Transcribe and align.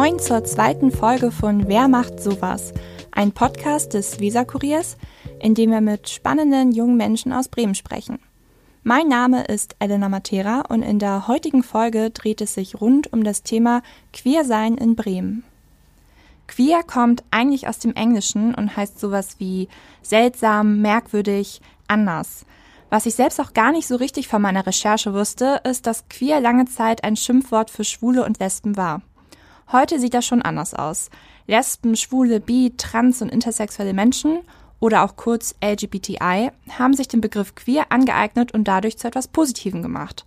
Moin 0.00 0.20
zur 0.20 0.44
zweiten 0.44 0.92
Folge 0.92 1.32
von 1.32 1.66
Wer 1.66 1.88
macht 1.88 2.22
sowas? 2.22 2.72
Ein 3.10 3.32
Podcast 3.32 3.94
des 3.94 4.20
Weser 4.20 4.44
Kuriers, 4.44 4.96
in 5.40 5.56
dem 5.56 5.72
wir 5.72 5.80
mit 5.80 6.08
spannenden 6.08 6.70
jungen 6.70 6.96
Menschen 6.96 7.32
aus 7.32 7.48
Bremen 7.48 7.74
sprechen. 7.74 8.20
Mein 8.84 9.08
Name 9.08 9.42
ist 9.46 9.74
Elena 9.80 10.08
Matera 10.08 10.60
und 10.68 10.82
in 10.82 11.00
der 11.00 11.26
heutigen 11.26 11.64
Folge 11.64 12.10
dreht 12.10 12.40
es 12.40 12.54
sich 12.54 12.80
rund 12.80 13.12
um 13.12 13.24
das 13.24 13.42
Thema 13.42 13.82
Queersein 14.12 14.76
in 14.76 14.94
Bremen. 14.94 15.42
Queer 16.46 16.84
kommt 16.84 17.24
eigentlich 17.32 17.66
aus 17.66 17.80
dem 17.80 17.96
Englischen 17.96 18.54
und 18.54 18.76
heißt 18.76 19.00
sowas 19.00 19.40
wie 19.40 19.66
seltsam, 20.02 20.80
merkwürdig, 20.80 21.60
anders. 21.88 22.46
Was 22.88 23.06
ich 23.06 23.16
selbst 23.16 23.40
auch 23.40 23.52
gar 23.52 23.72
nicht 23.72 23.88
so 23.88 23.96
richtig 23.96 24.28
von 24.28 24.42
meiner 24.42 24.64
Recherche 24.64 25.12
wusste, 25.12 25.60
ist, 25.64 25.88
dass 25.88 26.08
queer 26.08 26.38
lange 26.38 26.66
Zeit 26.66 27.02
ein 27.02 27.16
Schimpfwort 27.16 27.68
für 27.68 27.82
Schwule 27.82 28.24
und 28.24 28.38
Lesben 28.38 28.76
war. 28.76 29.02
Heute 29.70 30.00
sieht 30.00 30.14
das 30.14 30.24
schon 30.24 30.40
anders 30.40 30.72
aus. 30.72 31.10
Lesben, 31.46 31.94
Schwule, 31.94 32.40
Bi, 32.40 32.72
Trans 32.78 33.20
und 33.20 33.28
intersexuelle 33.28 33.92
Menschen 33.92 34.38
oder 34.80 35.04
auch 35.04 35.16
kurz 35.16 35.54
LGBTI 35.62 36.50
haben 36.78 36.94
sich 36.94 37.08
den 37.08 37.20
Begriff 37.20 37.54
queer 37.54 37.86
angeeignet 37.90 38.52
und 38.52 38.64
dadurch 38.66 38.96
zu 38.96 39.08
etwas 39.08 39.28
Positivem 39.28 39.82
gemacht. 39.82 40.24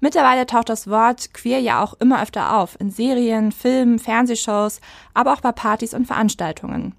Mittlerweile 0.00 0.46
taucht 0.46 0.68
das 0.68 0.88
Wort 0.88 1.32
queer 1.32 1.60
ja 1.60 1.80
auch 1.80 1.94
immer 2.00 2.20
öfter 2.20 2.56
auf, 2.56 2.76
in 2.80 2.90
Serien, 2.90 3.52
Filmen, 3.52 4.00
Fernsehshows, 4.00 4.80
aber 5.14 5.32
auch 5.32 5.40
bei 5.40 5.52
Partys 5.52 5.94
und 5.94 6.06
Veranstaltungen. 6.06 6.96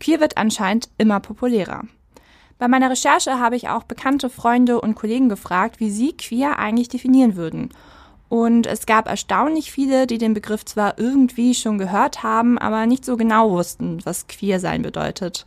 Queer 0.00 0.20
wird 0.20 0.38
anscheinend 0.38 0.88
immer 0.96 1.20
populärer. 1.20 1.82
Bei 2.58 2.68
meiner 2.68 2.88
Recherche 2.88 3.38
habe 3.38 3.56
ich 3.56 3.68
auch 3.68 3.84
bekannte 3.84 4.30
Freunde 4.30 4.80
und 4.80 4.94
Kollegen 4.94 5.28
gefragt, 5.28 5.78
wie 5.78 5.90
sie 5.90 6.16
queer 6.16 6.58
eigentlich 6.58 6.88
definieren 6.88 7.36
würden. 7.36 7.68
Und 8.28 8.66
es 8.66 8.84
gab 8.84 9.08
erstaunlich 9.08 9.72
viele, 9.72 10.06
die 10.06 10.18
den 10.18 10.34
Begriff 10.34 10.64
zwar 10.64 10.98
irgendwie 10.98 11.54
schon 11.54 11.78
gehört 11.78 12.22
haben, 12.22 12.58
aber 12.58 12.86
nicht 12.86 13.04
so 13.04 13.16
genau 13.16 13.50
wussten, 13.50 14.04
was 14.04 14.26
queer 14.26 14.60
sein 14.60 14.82
bedeutet. 14.82 15.46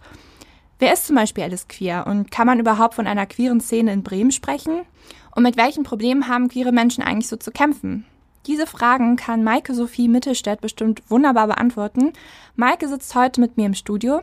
Wer 0.79 0.93
ist 0.93 1.05
zum 1.05 1.15
Beispiel 1.15 1.43
alles 1.43 1.67
queer 1.67 2.05
und 2.07 2.31
kann 2.31 2.47
man 2.47 2.59
überhaupt 2.59 2.95
von 2.95 3.05
einer 3.05 3.27
queeren 3.27 3.61
Szene 3.61 3.93
in 3.93 4.01
Bremen 4.01 4.31
sprechen? 4.31 4.81
Und 5.35 5.43
mit 5.43 5.55
welchen 5.55 5.83
Problemen 5.83 6.27
haben 6.27 6.49
queere 6.49 6.71
Menschen 6.71 7.03
eigentlich 7.03 7.27
so 7.27 7.37
zu 7.37 7.51
kämpfen? 7.51 8.05
Diese 8.47 8.65
Fragen 8.65 9.15
kann 9.15 9.43
Maike 9.43 9.75
Sophie 9.75 10.07
Mittelstädt 10.07 10.61
bestimmt 10.61 11.03
wunderbar 11.07 11.45
beantworten. 11.45 12.13
Maike 12.55 12.87
sitzt 12.87 13.13
heute 13.13 13.39
mit 13.39 13.57
mir 13.57 13.67
im 13.67 13.75
Studio. 13.75 14.21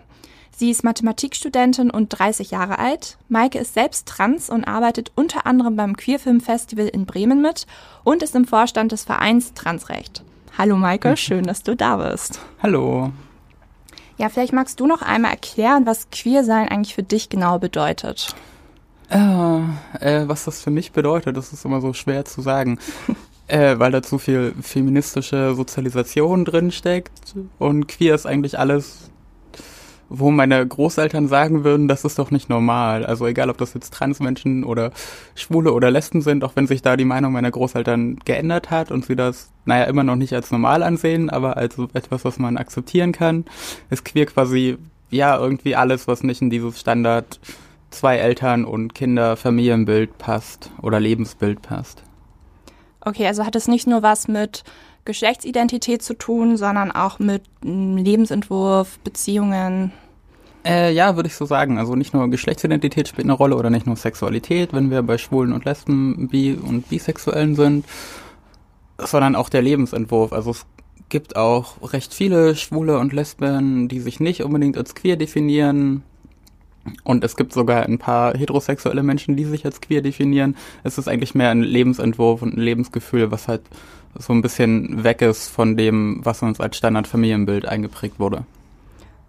Sie 0.57 0.71
ist 0.71 0.85
Mathematikstudentin 0.85 1.91
und 1.91 2.09
30 2.09 2.51
Jahre 2.51 2.79
alt. 2.79 3.17
Maike 3.29 3.59
ist 3.59 3.75
selbst 3.75 4.09
trans 4.09 4.51
und 4.51 4.65
arbeitet 4.65 5.13
unter 5.15 5.47
anderem 5.47 5.77
beim 5.77 5.97
Queerfilm 5.97 6.41
Festival 6.41 6.89
in 6.89 7.07
Bremen 7.07 7.41
mit 7.41 7.67
und 8.05 8.23
ist 8.23 8.35
im 8.35 8.47
Vorstand 8.47 8.93
des 8.93 9.05
Vereins 9.05 9.55
Transrecht. 9.55 10.25
Hallo 10.57 10.77
Maike, 10.77 11.17
schön, 11.17 11.45
dass 11.45 11.63
du 11.63 11.77
da 11.77 11.97
bist. 11.97 12.41
Hallo. 12.63 13.13
Ja, 14.17 14.29
vielleicht 14.29 14.53
magst 14.53 14.81
du 14.81 14.87
noch 14.87 15.03
einmal 15.03 15.31
erklären, 15.31 15.87
was 15.87 16.11
Queersein 16.11 16.69
eigentlich 16.69 16.95
für 16.95 17.05
dich 17.05 17.29
genau 17.29 17.61
bedeutet. 17.61 18.35
Äh, 19.11 19.19
äh, 20.01 20.29
was 20.29 20.45
das 20.45 20.61
für 20.61 20.71
mich 20.71 20.93
bedeutet, 20.93 21.37
das 21.37 21.53
ist 21.53 21.65
immer 21.65 21.81
so 21.81 21.93
schwer 21.93 22.25
zu 22.25 22.43
sagen. 22.43 22.79
äh, 23.49 23.79
weil 23.79 23.91
da 23.91 24.03
zu 24.03 24.19
viel 24.19 24.55
feministische 24.61 25.55
Sozialisation 25.55 26.45
drin 26.45 26.71
steckt. 26.71 27.35
Und 27.59 27.89
queer 27.89 28.15
ist 28.15 28.27
eigentlich 28.27 28.59
alles, 28.59 29.11
wo 30.09 30.31
meine 30.31 30.67
Großeltern 30.67 31.29
sagen 31.29 31.65
würden, 31.65 31.89
das 31.89 32.05
ist 32.05 32.19
doch 32.19 32.31
nicht 32.31 32.49
normal. 32.49 33.05
Also 33.05 33.27
egal, 33.27 33.51
ob 33.51 33.59
das 33.59 33.75
jetzt 33.75 33.93
Transmenschen 33.93 34.65
oder 34.65 34.93
Schwule 35.35 35.73
oder 35.73 35.91
Lesben 35.91 36.23
sind, 36.23 36.45
auch 36.45 36.57
wenn 36.57 36.67
sich 36.67 36.83
da 36.83 36.97
die 36.97 37.05
Meinung 37.05 37.33
meiner 37.33 37.51
Großeltern 37.51 38.19
geändert 38.25 38.71
hat 38.71 38.91
und 38.91 39.05
sie 39.05 39.17
das, 39.17 39.51
naja, 39.65 39.85
immer 39.85 40.05
noch 40.05 40.17
nicht 40.17 40.33
als 40.33 40.51
normal 40.51 40.83
ansehen, 40.83 41.31
aber 41.31 41.57
als 41.57 41.77
etwas, 41.93 42.25
was 42.25 42.39
man 42.39 42.57
akzeptieren 42.57 43.13
kann, 43.13 43.45
ist 43.91 44.05
queer 44.05 44.27
quasi, 44.27 44.79
ja, 45.11 45.39
irgendwie 45.39 45.77
alles, 45.77 46.09
was 46.09 46.23
nicht 46.23 46.41
in 46.41 46.51
dieses 46.51 46.81
Standard 46.81 47.39
zwei 47.91 48.17
Eltern 48.17 48.65
und 48.65 48.95
Kinder 48.95 49.37
Familienbild 49.37 50.19
passt 50.19 50.71
oder 50.83 51.01
Lebensbild 51.01 51.63
passt. 51.63 52.03
Okay, 53.01 53.27
also 53.27 53.47
hat 53.47 53.57
es 53.57 53.69
nicht 53.69 53.87
nur 53.87 54.03
was 54.03 54.29
mit 54.29 54.65
Geschlechtsidentität 55.05 56.03
zu 56.03 56.13
tun, 56.13 56.59
sondern 56.59 56.91
auch 56.91 57.19
mit 57.19 57.43
Lebensentwurf, 57.63 58.99
Beziehungen. 58.99 59.93
Äh, 60.65 60.93
ja, 60.93 61.17
würde 61.17 61.29
ich 61.29 61.35
so 61.35 61.45
sagen. 61.45 61.79
Also 61.79 61.95
nicht 61.95 62.15
nur 62.15 62.29
Geschlechtsidentität 62.29 63.09
spielt 63.09 63.27
eine 63.27 63.33
Rolle 63.33 63.57
oder 63.57 63.71
nicht 63.71 63.87
nur 63.87 63.97
Sexualität, 63.97 64.73
wenn 64.73 64.91
wir 64.91 65.03
bei 65.03 65.19
Schwulen 65.19 65.53
und 65.53 65.65
Lesben, 65.65 66.29
Bi 66.29 66.55
und 66.55 66.89
Bisexuellen 66.89 67.55
sind, 67.55 67.85
sondern 68.99 69.37
auch 69.37 69.49
der 69.49 69.63
Lebensentwurf. 69.63 70.33
Also 70.33 70.51
es 70.51 70.67
gibt 71.09 71.37
auch 71.37 71.93
recht 71.93 72.13
viele 72.13 72.57
Schwule 72.57 72.99
und 72.99 73.13
Lesben, 73.13 73.89
die 73.89 74.01
sich 74.01 74.21
nicht 74.21 74.43
unbedingt 74.43 74.77
als 74.77 74.95
queer 74.95 75.17
definieren, 75.17 76.03
und 77.05 77.25
es 77.25 77.37
gibt 77.37 77.53
sogar 77.53 77.85
ein 77.85 77.99
paar 77.99 78.37
heterosexuelle 78.37 79.03
Menschen, 79.03 79.37
die 79.37 79.45
sich 79.45 79.65
als 79.65 79.81
queer 79.81 80.03
definieren. 80.03 80.57
Es 80.85 80.99
ist 80.99 81.09
eigentlich 81.09 81.35
mehr 81.35 81.51
ein 81.51 81.63
Lebensentwurf 81.63 82.43
und 82.43 82.57
ein 82.57 82.61
Lebensgefühl, 82.61 83.31
was 83.31 83.49
halt 83.49 83.63
so 84.19 84.33
ein 84.33 84.43
bisschen 84.43 85.05
weg 85.05 85.23
ist 85.23 85.49
von 85.49 85.77
dem, 85.77 86.21
was 86.25 86.43
uns 86.43 86.61
als 86.61 86.77
Standardfamilienbild 86.77 87.67
eingeprägt 87.67 88.19
wurde. 88.19 88.45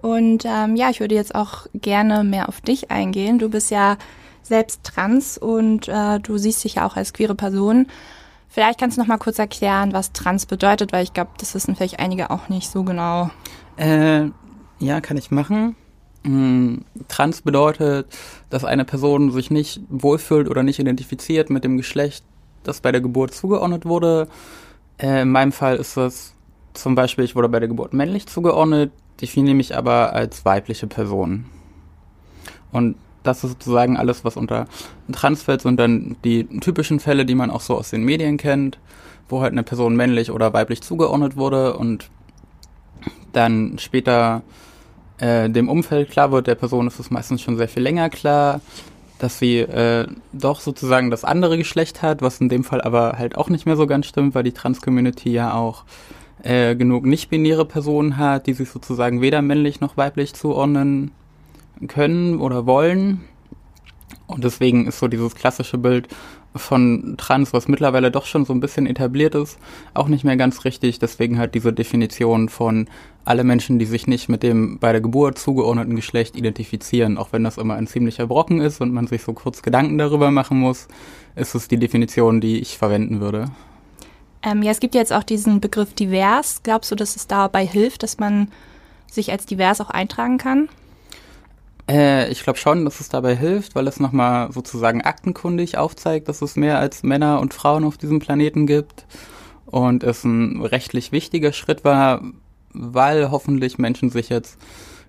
Und 0.02 0.46
ähm, 0.46 0.76
ja, 0.76 0.90
ich 0.90 1.00
würde 1.00 1.16
jetzt 1.16 1.36
auch 1.36 1.68
gerne 1.74 2.24
mehr 2.24 2.48
auf 2.48 2.62
dich 2.62 2.90
eingehen. 2.90 3.40
Du 3.40 3.50
bist 3.50 3.70
ja 3.70 3.98
selbst 4.44 4.84
trans 4.84 5.38
und 5.38 5.88
äh, 5.88 6.20
du 6.20 6.38
siehst 6.38 6.64
dich 6.64 6.76
ja 6.76 6.88
auch 6.88 6.96
als 6.96 7.14
queere 7.14 7.36
Person. 7.36 7.88
Vielleicht 8.48 8.80
kannst 8.80 8.98
du 8.98 9.02
noch 9.02 9.08
mal 9.08 9.18
kurz 9.18 9.38
erklären, 9.38 9.94
was 9.94 10.12
trans 10.12 10.46
bedeutet, 10.46 10.92
weil 10.92 11.04
ich 11.04 11.14
glaube, 11.14 11.32
das 11.38 11.54
wissen 11.54 11.76
vielleicht 11.76 12.00
einige 12.00 12.32
auch 12.32 12.50
nicht 12.50 12.70
so 12.70 12.84
genau. 12.84 13.30
Äh, 13.78 14.30
ja, 14.80 15.02
kann 15.02 15.18
ich 15.18 15.30
machen. 15.30 15.76
Mm, 16.24 16.78
trans 17.08 17.42
bedeutet, 17.42 18.08
dass 18.50 18.66
eine 18.66 18.86
Person 18.86 19.32
sich 19.32 19.52
nicht 19.52 19.82
wohlfühlt 19.90 20.50
oder 20.50 20.64
nicht 20.64 20.80
identifiziert 20.80 21.50
mit 21.50 21.64
dem 21.64 21.78
Geschlecht, 21.78 22.26
das 22.64 22.82
bei 22.82 22.92
der 22.92 23.02
Geburt 23.02 23.34
zugeordnet 23.34 23.86
wurde. 23.86 24.28
Äh, 24.98 25.22
in 25.22 25.30
meinem 25.30 25.52
Fall 25.52 25.76
ist 25.76 25.96
das 25.96 26.34
zum 26.74 26.96
Beispiel, 26.96 27.26
ich 27.26 27.36
wurde 27.36 27.50
bei 27.50 27.60
der 27.60 27.70
Geburt 27.70 27.94
männlich 27.94 28.28
zugeordnet, 28.28 28.92
definiere 29.22 29.56
mich 29.56 29.76
aber 29.76 30.14
als 30.14 30.46
weibliche 30.46 30.88
Person. 30.88 31.46
Und 32.72 32.96
das 33.24 33.44
ist 33.44 33.52
sozusagen 33.52 33.98
alles, 33.98 34.24
was 34.24 34.38
unter 34.38 34.68
Trans 35.12 35.44
fällt, 35.44 35.66
und 35.66 35.78
dann 35.78 36.16
die 36.24 36.46
typischen 36.60 37.00
Fälle, 37.00 37.26
die 37.26 37.36
man 37.36 37.52
auch 37.52 37.62
so 37.62 37.76
aus 37.78 37.90
den 37.90 38.04
Medien 38.04 38.38
kennt, 38.38 38.80
wo 39.28 39.42
halt 39.42 39.52
eine 39.52 39.64
Person 39.64 39.96
männlich 39.96 40.32
oder 40.32 40.54
weiblich 40.54 40.82
zugeordnet 40.82 41.36
wurde 41.36 41.78
und 41.78 42.10
dann 43.34 43.78
später 43.78 44.42
äh, 45.20 45.50
dem 45.50 45.70
Umfeld 45.70 46.10
klar 46.10 46.32
wird, 46.32 46.48
der 46.48 46.56
Person 46.56 46.88
ist 46.88 47.00
es 47.00 47.12
meistens 47.12 47.42
schon 47.42 47.58
sehr 47.58 47.68
viel 47.68 47.84
länger 47.84 48.10
klar, 48.10 48.62
dass 49.20 49.38
sie 49.38 49.60
äh, 49.60 50.08
doch 50.32 50.62
sozusagen 50.62 51.12
das 51.12 51.26
andere 51.26 51.58
Geschlecht 51.58 52.02
hat, 52.02 52.22
was 52.22 52.40
in 52.42 52.50
dem 52.50 52.64
Fall 52.64 52.82
aber 52.82 53.18
halt 53.18 53.38
auch 53.38 53.50
nicht 53.50 53.66
mehr 53.66 53.76
so 53.76 53.86
ganz 53.86 54.08
stimmt, 54.08 54.34
weil 54.34 54.44
die 54.44 54.54
Trans-Community 54.54 55.30
ja 55.30 55.54
auch 55.54 55.84
äh, 56.44 56.76
genug 56.76 57.06
nicht-binäre 57.06 57.66
Personen 57.66 58.18
hat, 58.18 58.48
die 58.48 58.54
sich 58.54 58.70
sozusagen 58.70 59.22
weder 59.22 59.42
männlich 59.42 59.82
noch 59.82 59.98
weiblich 59.98 60.34
zuordnen 60.34 61.12
können 61.88 62.40
oder 62.40 62.66
wollen. 62.66 63.22
Und 64.28 64.44
deswegen 64.44 64.86
ist 64.86 65.00
so 65.00 65.08
dieses 65.08 65.36
klassische 65.36 65.78
Bild 65.78 66.08
von 66.56 67.16
Trans, 67.18 67.54
was 67.54 67.68
mittlerweile 67.68 68.10
doch 68.10 68.26
schon 68.26 68.46
so 68.46 68.54
ein 68.54 68.60
bisschen 68.60 68.88
etabliert 68.88 69.36
ist, 69.36 69.60
auch 69.94 70.08
nicht 70.08 70.24
mehr 70.24 70.38
ganz 70.38 70.66
richtig. 70.66 71.00
Deswegen 71.00 71.38
halt 71.38 71.54
diese 71.54 71.74
Definition 71.74 72.50
von 72.50 72.88
alle 73.24 73.44
Menschen, 73.44 73.78
die 73.78 73.86
sich 73.86 74.08
nicht 74.08 74.30
mit 74.30 74.42
dem 74.42 74.80
bei 74.80 74.92
der 74.92 75.02
Geburt 75.02 75.38
zugeordneten 75.38 75.96
Geschlecht 75.96 76.36
identifizieren, 76.36 77.18
auch 77.18 77.32
wenn 77.34 77.44
das 77.44 77.58
immer 77.58 77.76
ein 77.76 77.88
ziemlicher 77.88 78.26
Brocken 78.26 78.62
ist 78.62 78.82
und 78.82 78.94
man 78.94 79.08
sich 79.08 79.22
so 79.24 79.34
kurz 79.34 79.62
Gedanken 79.62 79.98
darüber 79.98 80.32
machen 80.32 80.60
muss, 80.60 80.88
ist 81.36 81.54
es 81.54 81.68
die 81.68 81.78
Definition, 81.78 82.42
die 82.42 82.60
ich 82.60 82.78
verwenden 82.78 83.22
würde. 83.22 83.46
Ähm, 84.42 84.64
ja, 84.64 84.72
es 84.72 84.80
gibt 84.80 84.96
jetzt 84.96 85.12
auch 85.12 85.24
diesen 85.24 85.60
Begriff 85.60 85.94
divers. 85.94 86.62
Glaubst 86.64 86.92
du, 86.92 86.96
dass 86.96 87.16
es 87.16 87.28
dabei 87.28 87.66
hilft, 87.66 88.04
dass 88.04 88.20
man 88.20 88.50
sich 89.12 89.32
als 89.32 89.46
divers 89.46 89.82
auch 89.82 89.90
eintragen 89.90 90.38
kann? 90.38 90.70
Äh, 91.90 92.32
ich 92.32 92.44
glaube 92.44 92.60
schon, 92.60 92.86
dass 92.86 93.00
es 93.00 93.10
dabei 93.10 93.36
hilft, 93.36 93.76
weil 93.76 93.88
es 93.88 94.00
nochmal 94.00 94.52
sozusagen 94.52 95.02
aktenkundig 95.02 95.78
aufzeigt, 95.78 96.30
dass 96.30 96.42
es 96.42 96.56
mehr 96.56 96.80
als 96.80 97.04
Männer 97.04 97.40
und 97.40 97.54
Frauen 97.54 97.84
auf 97.84 97.98
diesem 97.98 98.20
Planeten 98.20 98.68
gibt. 98.68 99.06
Und 99.66 100.04
es 100.04 100.24
ein 100.24 100.62
rechtlich 100.62 101.12
wichtiger 101.12 101.54
Schritt 101.54 101.84
war, 101.84 102.22
weil 102.74 103.30
hoffentlich 103.32 103.78
Menschen 103.78 104.10
sich 104.10 104.30
jetzt 104.30 104.58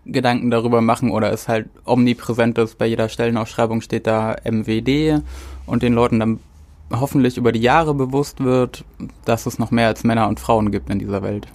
Gedanken 0.07 0.51
darüber 0.51 0.81
machen 0.81 1.11
oder 1.11 1.33
es 1.33 1.49
halt 1.49 1.69
omnipräsent 1.85 2.59
ist. 2.59 2.79
Bei 2.79 2.87
jeder 2.87 3.09
Stellenausschreibung 3.09 3.81
steht 3.81 4.07
da 4.07 4.37
MWD 4.45 5.23
und 5.67 5.83
den 5.83 5.93
Leuten 5.93 6.21
dann 6.21 6.41
hoffentlich 6.91 7.37
über 7.37 7.53
die 7.53 7.61
Jahre 7.61 7.95
bewusst 7.95 8.43
wird, 8.43 8.85
dass 9.25 9.47
es 9.47 9.59
noch 9.59 9.71
mehr 9.71 9.87
als 9.87 10.05
Männer 10.05 10.29
und 10.29 10.41
Frauen 10.41 10.71
gibt 10.71 10.91
in 10.91 10.99
dieser 10.99 11.23
Welt. 11.23 11.47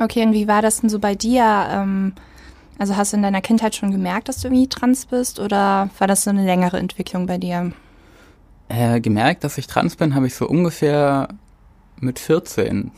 Okay, 0.00 0.24
und 0.24 0.32
wie 0.32 0.48
war 0.48 0.62
das 0.62 0.80
denn 0.80 0.90
so 0.90 0.98
bei 0.98 1.14
dir? 1.14 1.66
Ähm 1.70 2.14
also 2.78 2.96
hast 2.96 3.12
du 3.12 3.16
in 3.16 3.22
deiner 3.22 3.42
Kindheit 3.42 3.76
schon 3.76 3.92
gemerkt, 3.92 4.28
dass 4.28 4.40
du 4.40 4.48
irgendwie 4.48 4.68
trans 4.68 5.06
bist 5.06 5.38
oder 5.38 5.88
war 5.98 6.06
das 6.08 6.24
so 6.24 6.30
eine 6.30 6.44
längere 6.44 6.78
Entwicklung 6.78 7.26
bei 7.26 7.38
dir? 7.38 7.72
Äh, 8.68 9.00
gemerkt, 9.00 9.44
dass 9.44 9.56
ich 9.56 9.68
trans 9.68 9.94
bin, 9.94 10.14
habe 10.14 10.26
ich 10.26 10.34
so 10.34 10.48
ungefähr 10.48 11.28
mit 12.00 12.18
14. 12.18 12.90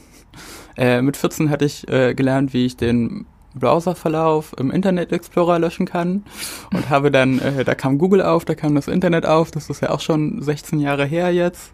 Äh, 0.77 1.03
mit 1.03 1.17
14 1.17 1.51
hatte 1.51 1.65
ich 1.65 1.87
äh, 1.89 2.15
gelernt, 2.15 2.55
wie 2.55 2.65
ich 2.65 2.77
den 2.77 3.27
Browserverlauf 3.55 4.55
im 4.59 4.71
Internet 4.71 5.13
Explorer 5.13 5.59
löschen 5.59 5.87
kann. 5.87 6.25
Und 6.73 6.91
habe 6.91 7.11
dann, 7.11 7.39
äh, 7.39 7.65
da 7.65 7.75
kam 7.75 7.99
Google 7.99 8.23
auf, 8.23 8.45
da 8.45 8.55
kam 8.55 8.75
das 8.75 8.89
Internet 8.89 9.27
auf, 9.27 9.51
das 9.51 9.71
ist 9.71 9.83
ja 9.83 9.91
auch 9.91 10.01
schon 10.01 10.43
16 10.43 10.81
Jahre 10.81 11.05
her 11.05 11.33
jetzt, 11.33 11.73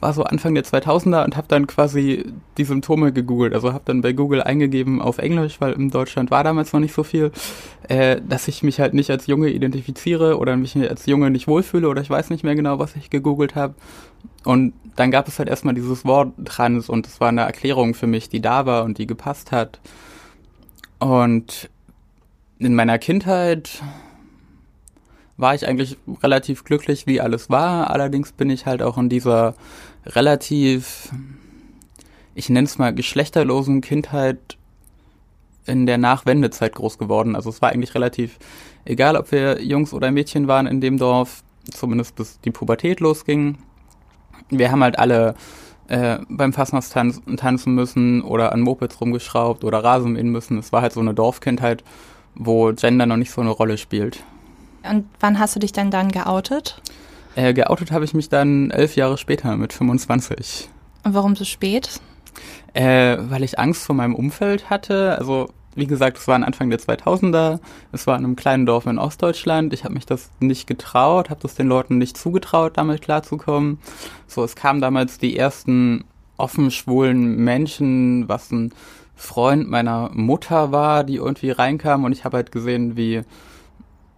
war 0.00 0.12
so 0.12 0.22
Anfang 0.22 0.54
der 0.54 0.64
2000er 0.64 1.24
und 1.24 1.36
habe 1.36 1.48
dann 1.48 1.66
quasi 1.66 2.26
die 2.58 2.64
Symptome 2.64 3.12
gegoogelt, 3.12 3.54
also 3.54 3.72
habe 3.72 3.84
dann 3.86 4.02
bei 4.02 4.12
Google 4.12 4.42
eingegeben 4.42 5.00
auf 5.00 5.16
Englisch, 5.16 5.60
weil 5.60 5.72
in 5.72 5.88
Deutschland 5.90 6.30
war 6.30 6.44
damals 6.44 6.74
noch 6.74 6.80
nicht 6.80 6.94
so 6.94 7.04
viel, 7.04 7.32
äh, 7.88 8.20
dass 8.28 8.46
ich 8.46 8.62
mich 8.62 8.80
halt 8.80 8.92
nicht 8.92 9.10
als 9.10 9.26
Junge 9.26 9.48
identifiziere 9.48 10.38
oder 10.38 10.56
mich 10.56 10.76
als 10.76 11.06
Junge 11.06 11.30
nicht 11.30 11.48
wohlfühle 11.48 11.88
oder 11.88 12.02
ich 12.02 12.10
weiß 12.10 12.28
nicht 12.28 12.44
mehr 12.44 12.54
genau, 12.54 12.78
was 12.78 12.96
ich 12.96 13.08
gegoogelt 13.08 13.54
habe 13.54 13.74
und 14.44 14.74
dann 14.94 15.10
gab 15.10 15.26
es 15.26 15.38
halt 15.38 15.48
erstmal 15.48 15.74
dieses 15.74 16.04
Wort 16.04 16.34
Trans 16.44 16.90
und 16.90 17.06
es 17.06 17.20
war 17.20 17.28
eine 17.28 17.40
Erklärung 17.40 17.94
für 17.94 18.06
mich, 18.06 18.28
die 18.28 18.42
da 18.42 18.66
war 18.66 18.84
und 18.84 18.98
die 18.98 19.06
gepasst 19.06 19.52
hat 19.52 19.80
und 20.98 21.70
in 22.58 22.74
meiner 22.74 22.98
Kindheit 22.98 23.82
war 25.36 25.54
ich 25.54 25.66
eigentlich 25.66 25.98
relativ 26.22 26.64
glücklich, 26.64 27.06
wie 27.06 27.20
alles 27.20 27.50
war. 27.50 27.90
Allerdings 27.90 28.32
bin 28.32 28.50
ich 28.50 28.66
halt 28.66 28.82
auch 28.82 28.98
in 28.98 29.08
dieser 29.08 29.54
relativ, 30.06 31.10
ich 32.34 32.48
nenne 32.48 32.66
es 32.66 32.78
mal, 32.78 32.94
geschlechterlosen 32.94 33.80
Kindheit 33.80 34.56
in 35.66 35.86
der 35.86 35.98
Nachwendezeit 35.98 36.74
groß 36.74 36.98
geworden. 36.98 37.36
Also 37.36 37.50
es 37.50 37.62
war 37.62 37.70
eigentlich 37.70 37.94
relativ 37.94 38.38
egal, 38.84 39.16
ob 39.16 39.32
wir 39.32 39.62
Jungs 39.62 39.92
oder 39.92 40.10
Mädchen 40.10 40.46
waren 40.46 40.66
in 40.66 40.80
dem 40.80 40.98
Dorf, 40.98 41.42
zumindest 41.70 42.14
bis 42.16 42.38
die 42.40 42.50
Pubertät 42.50 43.00
losging. 43.00 43.58
Wir 44.50 44.70
haben 44.70 44.82
halt 44.82 44.98
alle 44.98 45.34
äh, 45.88 46.18
beim 46.28 46.52
Fastnachtstanz 46.52 47.20
tanzen 47.36 47.74
müssen 47.74 48.22
oder 48.22 48.52
an 48.52 48.60
Mopeds 48.60 49.00
rumgeschraubt 49.00 49.64
oder 49.64 49.82
Rasen 49.82 50.12
mähen 50.12 50.30
müssen. 50.30 50.58
Es 50.58 50.72
war 50.72 50.82
halt 50.82 50.92
so 50.92 51.00
eine 51.00 51.14
Dorfkindheit, 51.14 51.84
wo 52.34 52.72
Gender 52.72 53.06
noch 53.06 53.16
nicht 53.16 53.30
so 53.30 53.40
eine 53.40 53.50
Rolle 53.50 53.78
spielt. 53.78 54.22
Und 54.88 55.06
wann 55.20 55.38
hast 55.38 55.56
du 55.56 55.60
dich 55.60 55.72
denn 55.72 55.90
dann 55.90 56.10
geoutet? 56.10 56.80
Äh, 57.36 57.54
geoutet 57.54 57.90
habe 57.90 58.04
ich 58.04 58.14
mich 58.14 58.28
dann 58.28 58.70
elf 58.70 58.96
Jahre 58.96 59.18
später 59.18 59.56
mit 59.56 59.72
25. 59.72 60.68
Und 61.04 61.14
warum 61.14 61.36
so 61.36 61.44
spät? 61.44 62.00
Äh, 62.72 63.16
weil 63.20 63.42
ich 63.42 63.58
Angst 63.58 63.84
vor 63.84 63.94
meinem 63.94 64.14
Umfeld 64.14 64.70
hatte. 64.70 65.16
Also 65.18 65.48
wie 65.74 65.86
gesagt, 65.86 66.18
es 66.18 66.28
war 66.28 66.36
Anfang 66.42 66.70
der 66.70 66.78
2000er, 66.78 67.60
es 67.92 68.06
war 68.06 68.16
in 68.16 68.24
einem 68.24 68.36
kleinen 68.36 68.66
Dorf 68.66 68.86
in 68.86 68.98
Ostdeutschland. 68.98 69.72
Ich 69.72 69.84
habe 69.84 69.94
mich 69.94 70.06
das 70.06 70.30
nicht 70.40 70.66
getraut, 70.66 71.30
habe 71.30 71.40
das 71.40 71.54
den 71.54 71.68
Leuten 71.68 71.98
nicht 71.98 72.16
zugetraut, 72.16 72.76
damit 72.76 73.02
klarzukommen. 73.02 73.78
So, 74.26 74.44
es 74.44 74.56
kamen 74.56 74.80
damals 74.80 75.18
die 75.18 75.36
ersten 75.36 76.04
offen 76.36 76.70
schwulen 76.70 77.36
Menschen, 77.36 78.28
was 78.28 78.50
ein 78.50 78.72
Freund 79.14 79.68
meiner 79.68 80.10
Mutter 80.12 80.72
war, 80.72 81.04
die 81.04 81.16
irgendwie 81.16 81.50
reinkam 81.50 82.04
und 82.04 82.12
ich 82.12 82.24
habe 82.24 82.38
halt 82.38 82.52
gesehen, 82.52 82.96
wie 82.96 83.22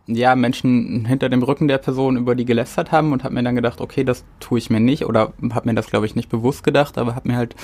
ja, 0.07 0.37
Menschen 0.37 1.05
hinter 1.05 1.29
dem 1.29 1.43
Rücken 1.43 1.69
der 1.69 1.79
Person 1.79 2.17
über 2.17 2.35
die 2.35 2.45
gelästert 2.45 2.93
haben 2.93 3.13
und 3.13 3.25
habe 3.25 3.35
mir 3.35 3.43
dann 3.43 3.57
gedacht, 3.57 3.81
okay, 3.81 4.05
das 4.05 4.25
tue 4.41 4.59
ich 4.59 4.71
mir 4.71 4.81
nicht 4.81 5.05
oder 5.05 5.33
habe 5.53 5.69
mir 5.69 5.75
das 5.75 5.89
glaube 5.89 6.07
ich 6.07 6.15
nicht 6.15 6.29
bewusst 6.29 6.63
gedacht, 6.63 6.97
aber 6.97 7.15
habe 7.15 7.29
mir 7.29 7.37
halt 7.37 7.57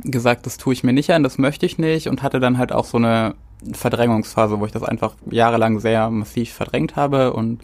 gesagt, 0.00 0.46
das 0.46 0.56
tue 0.56 0.72
ich 0.72 0.84
mir 0.84 0.92
nicht 0.92 1.10
an, 1.10 1.22
das 1.22 1.38
möchte 1.38 1.66
ich 1.66 1.78
nicht 1.78 2.08
und 2.08 2.22
hatte 2.22 2.40
dann 2.40 2.58
halt 2.58 2.72
auch 2.72 2.84
so 2.84 2.98
eine 2.98 3.34
Verdrängungsphase, 3.72 4.60
wo 4.60 4.66
ich 4.66 4.72
das 4.72 4.82
einfach 4.82 5.14
jahrelang 5.30 5.80
sehr 5.80 6.10
massiv 6.10 6.52
verdrängt 6.52 6.96
habe 6.96 7.32
und 7.32 7.62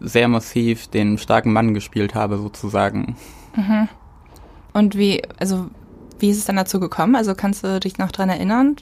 sehr 0.00 0.28
massiv 0.28 0.88
den 0.88 1.18
starken 1.18 1.52
Mann 1.52 1.74
gespielt 1.74 2.14
habe, 2.14 2.38
sozusagen. 2.38 3.16
Mhm. 3.56 3.88
Und 4.72 4.96
wie, 4.96 5.22
also, 5.38 5.66
wie 6.18 6.30
ist 6.30 6.38
es 6.38 6.44
dann 6.44 6.56
dazu 6.56 6.80
gekommen? 6.80 7.16
Also 7.16 7.34
kannst 7.34 7.64
du 7.64 7.80
dich 7.80 7.98
noch 7.98 8.12
dran 8.12 8.28
erinnern? 8.28 8.76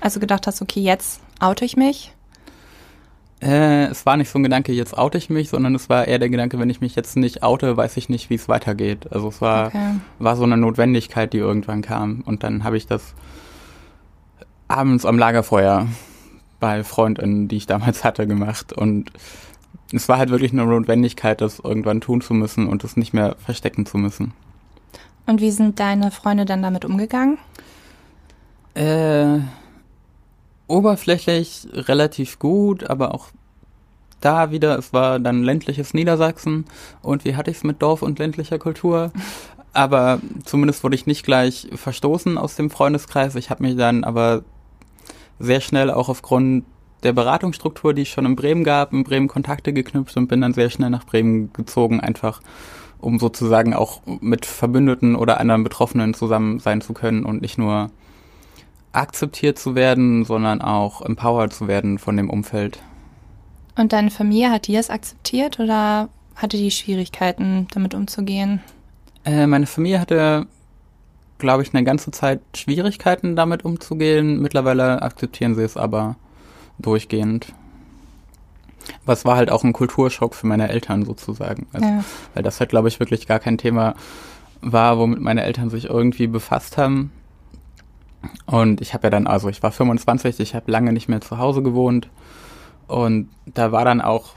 Also 0.00 0.20
gedacht 0.20 0.46
hast, 0.46 0.62
okay, 0.62 0.80
jetzt 0.80 1.20
oute 1.40 1.64
ich 1.64 1.76
mich? 1.76 2.12
Äh, 3.40 3.84
es 3.86 4.04
war 4.04 4.16
nicht 4.16 4.30
so 4.30 4.38
ein 4.38 4.42
Gedanke, 4.42 4.72
jetzt 4.72 4.96
oute 4.98 5.18
ich 5.18 5.30
mich, 5.30 5.50
sondern 5.50 5.74
es 5.74 5.88
war 5.88 6.08
eher 6.08 6.18
der 6.18 6.28
Gedanke, 6.28 6.58
wenn 6.58 6.70
ich 6.70 6.80
mich 6.80 6.96
jetzt 6.96 7.16
nicht 7.16 7.42
oute, 7.42 7.76
weiß 7.76 7.96
ich 7.96 8.08
nicht, 8.08 8.30
wie 8.30 8.34
es 8.34 8.48
weitergeht. 8.48 9.12
Also 9.12 9.28
es 9.28 9.40
war, 9.40 9.68
okay. 9.68 9.94
war 10.18 10.36
so 10.36 10.42
eine 10.42 10.56
Notwendigkeit, 10.56 11.32
die 11.32 11.38
irgendwann 11.38 11.82
kam. 11.82 12.22
Und 12.26 12.42
dann 12.42 12.64
habe 12.64 12.76
ich 12.76 12.86
das 12.86 13.14
abends 14.66 15.06
am 15.06 15.18
Lagerfeuer 15.18 15.86
bei 16.58 16.82
Freundinnen, 16.82 17.46
die 17.48 17.56
ich 17.56 17.66
damals 17.66 18.02
hatte, 18.04 18.26
gemacht. 18.26 18.72
Und 18.72 19.12
es 19.92 20.08
war 20.08 20.18
halt 20.18 20.30
wirklich 20.30 20.52
eine 20.52 20.66
Notwendigkeit, 20.66 21.40
das 21.40 21.60
irgendwann 21.60 22.00
tun 22.00 22.20
zu 22.20 22.34
müssen 22.34 22.66
und 22.66 22.82
es 22.84 22.96
nicht 22.96 23.14
mehr 23.14 23.36
verstecken 23.38 23.86
zu 23.86 23.98
müssen. 23.98 24.32
Und 25.26 25.40
wie 25.40 25.50
sind 25.50 25.78
deine 25.78 26.10
Freunde 26.10 26.44
dann 26.44 26.62
damit 26.62 26.84
umgegangen? 26.84 27.38
Äh, 28.74 29.38
oberflächlich 30.68 31.66
relativ 31.72 32.38
gut, 32.38 32.88
aber 32.88 33.14
auch 33.14 33.28
da 34.20 34.50
wieder, 34.50 34.78
es 34.78 34.92
war 34.92 35.18
dann 35.18 35.42
ländliches 35.42 35.94
Niedersachsen 35.94 36.66
und 37.02 37.24
wie 37.24 37.36
hatte 37.36 37.50
ich 37.50 37.58
es 37.58 37.64
mit 37.64 37.82
Dorf 37.82 38.02
und 38.02 38.18
ländlicher 38.18 38.58
Kultur? 38.58 39.12
Aber 39.74 40.18
zumindest 40.44 40.82
wurde 40.82 40.96
ich 40.96 41.06
nicht 41.06 41.24
gleich 41.24 41.68
verstoßen 41.72 42.38
aus 42.38 42.56
dem 42.56 42.70
Freundeskreis. 42.70 43.36
Ich 43.36 43.50
habe 43.50 43.62
mich 43.62 43.76
dann 43.76 44.02
aber 44.02 44.42
sehr 45.38 45.60
schnell 45.60 45.90
auch 45.90 46.08
aufgrund 46.08 46.64
der 47.02 47.12
Beratungsstruktur, 47.12 47.94
die 47.94 48.02
es 48.02 48.08
schon 48.08 48.26
in 48.26 48.34
Bremen 48.34 48.64
gab, 48.64 48.92
in 48.92 49.04
Bremen 49.04 49.28
Kontakte 49.28 49.72
geknüpft 49.72 50.16
und 50.16 50.26
bin 50.26 50.40
dann 50.40 50.54
sehr 50.54 50.70
schnell 50.70 50.90
nach 50.90 51.04
Bremen 51.04 51.52
gezogen, 51.52 52.00
einfach 52.00 52.40
um 52.98 53.18
sozusagen 53.20 53.74
auch 53.74 54.00
mit 54.20 54.46
Verbündeten 54.46 55.14
oder 55.14 55.38
anderen 55.38 55.62
Betroffenen 55.62 56.14
zusammen 56.14 56.58
sein 56.58 56.80
zu 56.80 56.92
können 56.92 57.24
und 57.24 57.40
nicht 57.42 57.58
nur 57.58 57.90
akzeptiert 58.92 59.58
zu 59.58 59.74
werden, 59.74 60.24
sondern 60.24 60.60
auch 60.60 61.02
empowered 61.02 61.52
zu 61.52 61.68
werden 61.68 61.98
von 61.98 62.16
dem 62.16 62.30
Umfeld. 62.30 62.80
Und 63.76 63.92
deine 63.92 64.10
Familie, 64.10 64.50
hat 64.50 64.66
die 64.66 64.72
das 64.72 64.90
akzeptiert 64.90 65.60
oder 65.60 66.08
hatte 66.34 66.56
die 66.56 66.70
Schwierigkeiten, 66.70 67.68
damit 67.72 67.94
umzugehen? 67.94 68.60
Äh, 69.24 69.46
meine 69.46 69.66
Familie 69.66 70.00
hatte, 70.00 70.46
glaube 71.38 71.62
ich, 71.62 71.74
eine 71.74 71.84
ganze 71.84 72.10
Zeit 72.10 72.40
Schwierigkeiten, 72.56 73.36
damit 73.36 73.64
umzugehen. 73.64 74.40
Mittlerweile 74.40 75.02
akzeptieren 75.02 75.54
sie 75.54 75.62
es 75.62 75.76
aber 75.76 76.16
durchgehend. 76.78 77.52
Was 79.04 79.24
war 79.24 79.36
halt 79.36 79.50
auch 79.50 79.64
ein 79.64 79.72
Kulturschock 79.72 80.34
für 80.34 80.46
meine 80.46 80.68
Eltern 80.68 81.04
sozusagen. 81.04 81.66
Also, 81.72 81.86
ja. 81.86 82.04
Weil 82.34 82.42
das 82.42 82.58
halt, 82.60 82.70
glaube 82.70 82.88
ich, 82.88 83.00
wirklich 83.00 83.26
gar 83.26 83.38
kein 83.38 83.58
Thema 83.58 83.94
war, 84.60 84.98
womit 84.98 85.20
meine 85.20 85.44
Eltern 85.44 85.70
sich 85.70 85.86
irgendwie 85.86 86.26
befasst 86.26 86.78
haben. 86.78 87.12
Und 88.46 88.80
ich 88.80 88.94
habe 88.94 89.04
ja 89.04 89.10
dann, 89.10 89.26
also 89.26 89.48
ich 89.48 89.62
war 89.62 89.70
25, 89.70 90.40
ich 90.40 90.54
habe 90.54 90.70
lange 90.70 90.92
nicht 90.92 91.08
mehr 91.08 91.20
zu 91.20 91.38
Hause 91.38 91.62
gewohnt. 91.62 92.08
Und 92.86 93.28
da 93.46 93.72
war 93.72 93.84
dann 93.84 94.00
auch 94.00 94.34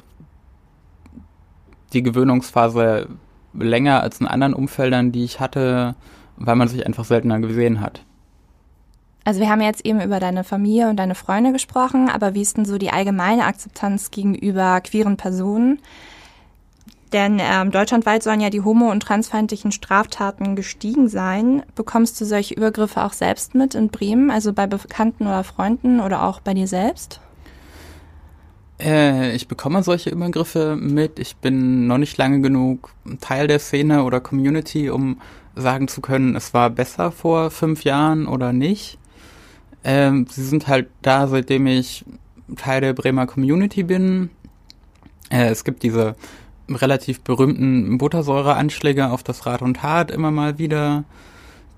die 1.93 2.03
Gewöhnungsphase 2.03 3.07
länger 3.53 4.01
als 4.01 4.19
in 4.19 4.27
anderen 4.27 4.53
Umfeldern, 4.53 5.11
die 5.11 5.23
ich 5.23 5.39
hatte, 5.39 5.95
weil 6.38 6.55
man 6.55 6.67
sich 6.67 6.85
einfach 6.85 7.05
seltener 7.05 7.39
gesehen 7.39 7.81
hat. 7.81 8.03
Also 9.23 9.39
wir 9.39 9.50
haben 9.50 9.61
jetzt 9.61 9.85
eben 9.85 10.01
über 10.01 10.19
deine 10.19 10.43
Familie 10.43 10.89
und 10.89 10.97
deine 10.97 11.15
Freunde 11.15 11.51
gesprochen, 11.51 12.09
aber 12.09 12.33
wie 12.33 12.41
ist 12.41 12.57
denn 12.57 12.65
so 12.65 12.77
die 12.77 12.89
allgemeine 12.89 13.45
Akzeptanz 13.45 14.09
gegenüber 14.09 14.81
queeren 14.81 15.15
Personen? 15.15 15.79
Denn 17.13 17.39
ähm, 17.41 17.72
deutschlandweit 17.72 18.24
sollen 18.24 18.39
ja 18.39 18.50
die 18.50 18.62
homo- 18.62 18.89
und 18.89 19.01
transfeindlichen 19.03 19.72
Straftaten 19.72 20.56
gestiegen 20.56 21.10
sein. 21.10 21.63
Bekommst 21.75 22.20
du 22.22 22.25
solche 22.25 22.53
Übergriffe 22.53 23.03
auch 23.03 23.13
selbst 23.13 23.53
mit 23.53 23.75
in 23.75 23.89
Bremen, 23.89 24.32
also 24.32 24.53
bei 24.53 24.65
Bekannten 24.65 25.27
oder 25.27 25.44
Freunden 25.44 26.00
oder 26.00 26.24
auch 26.24 26.39
bei 26.39 26.53
dir 26.53 26.68
selbst? 26.68 27.20
Äh, 28.80 29.36
ich 29.36 29.48
bekomme 29.48 29.84
solche 29.84 30.10
Übergriffe 30.10 30.75
mit. 30.75 31.20
Ich 31.20 31.36
bin 31.36 31.88
noch 31.88 31.98
nicht 31.98 32.18
lange 32.18 32.41
genug 32.41 32.94
Teil 33.20 33.48
der 33.48 33.60
Szene 33.60 34.03
oder 34.03 34.22
Community, 34.22 34.89
um 34.89 35.20
sagen 35.56 35.89
zu 35.89 36.00
können, 36.00 36.36
es 36.36 36.53
war 36.53 36.70
besser 36.70 37.12
vor 37.12 37.51
fünf 37.51 37.84
Jahren 37.84 38.25
oder 38.25 38.53
nicht. 38.53 38.98
Ähm, 39.84 40.25
sie 40.30 40.44
sind 40.44 40.68
halt 40.68 40.88
da, 41.01 41.27
seitdem 41.27 41.68
ich 41.68 42.06
Teil 42.56 42.82
der 42.82 42.94
Bremer 42.94 43.27
Community 43.27 43.84
bin. 43.84 44.30
Äh, 45.30 45.50
es 45.50 45.63
gibt 45.63 45.84
diese 45.84 46.15
relativ 46.75 47.22
berühmten 47.22 47.98
Buttersäureanschläge 47.98 49.10
auf 49.10 49.24
das 49.24 49.46
Rad 49.46 49.62
und 49.62 49.84
Hart 49.84 50.12
immer 50.12 50.32
mal 50.32 50.58
wieder, 50.58 51.04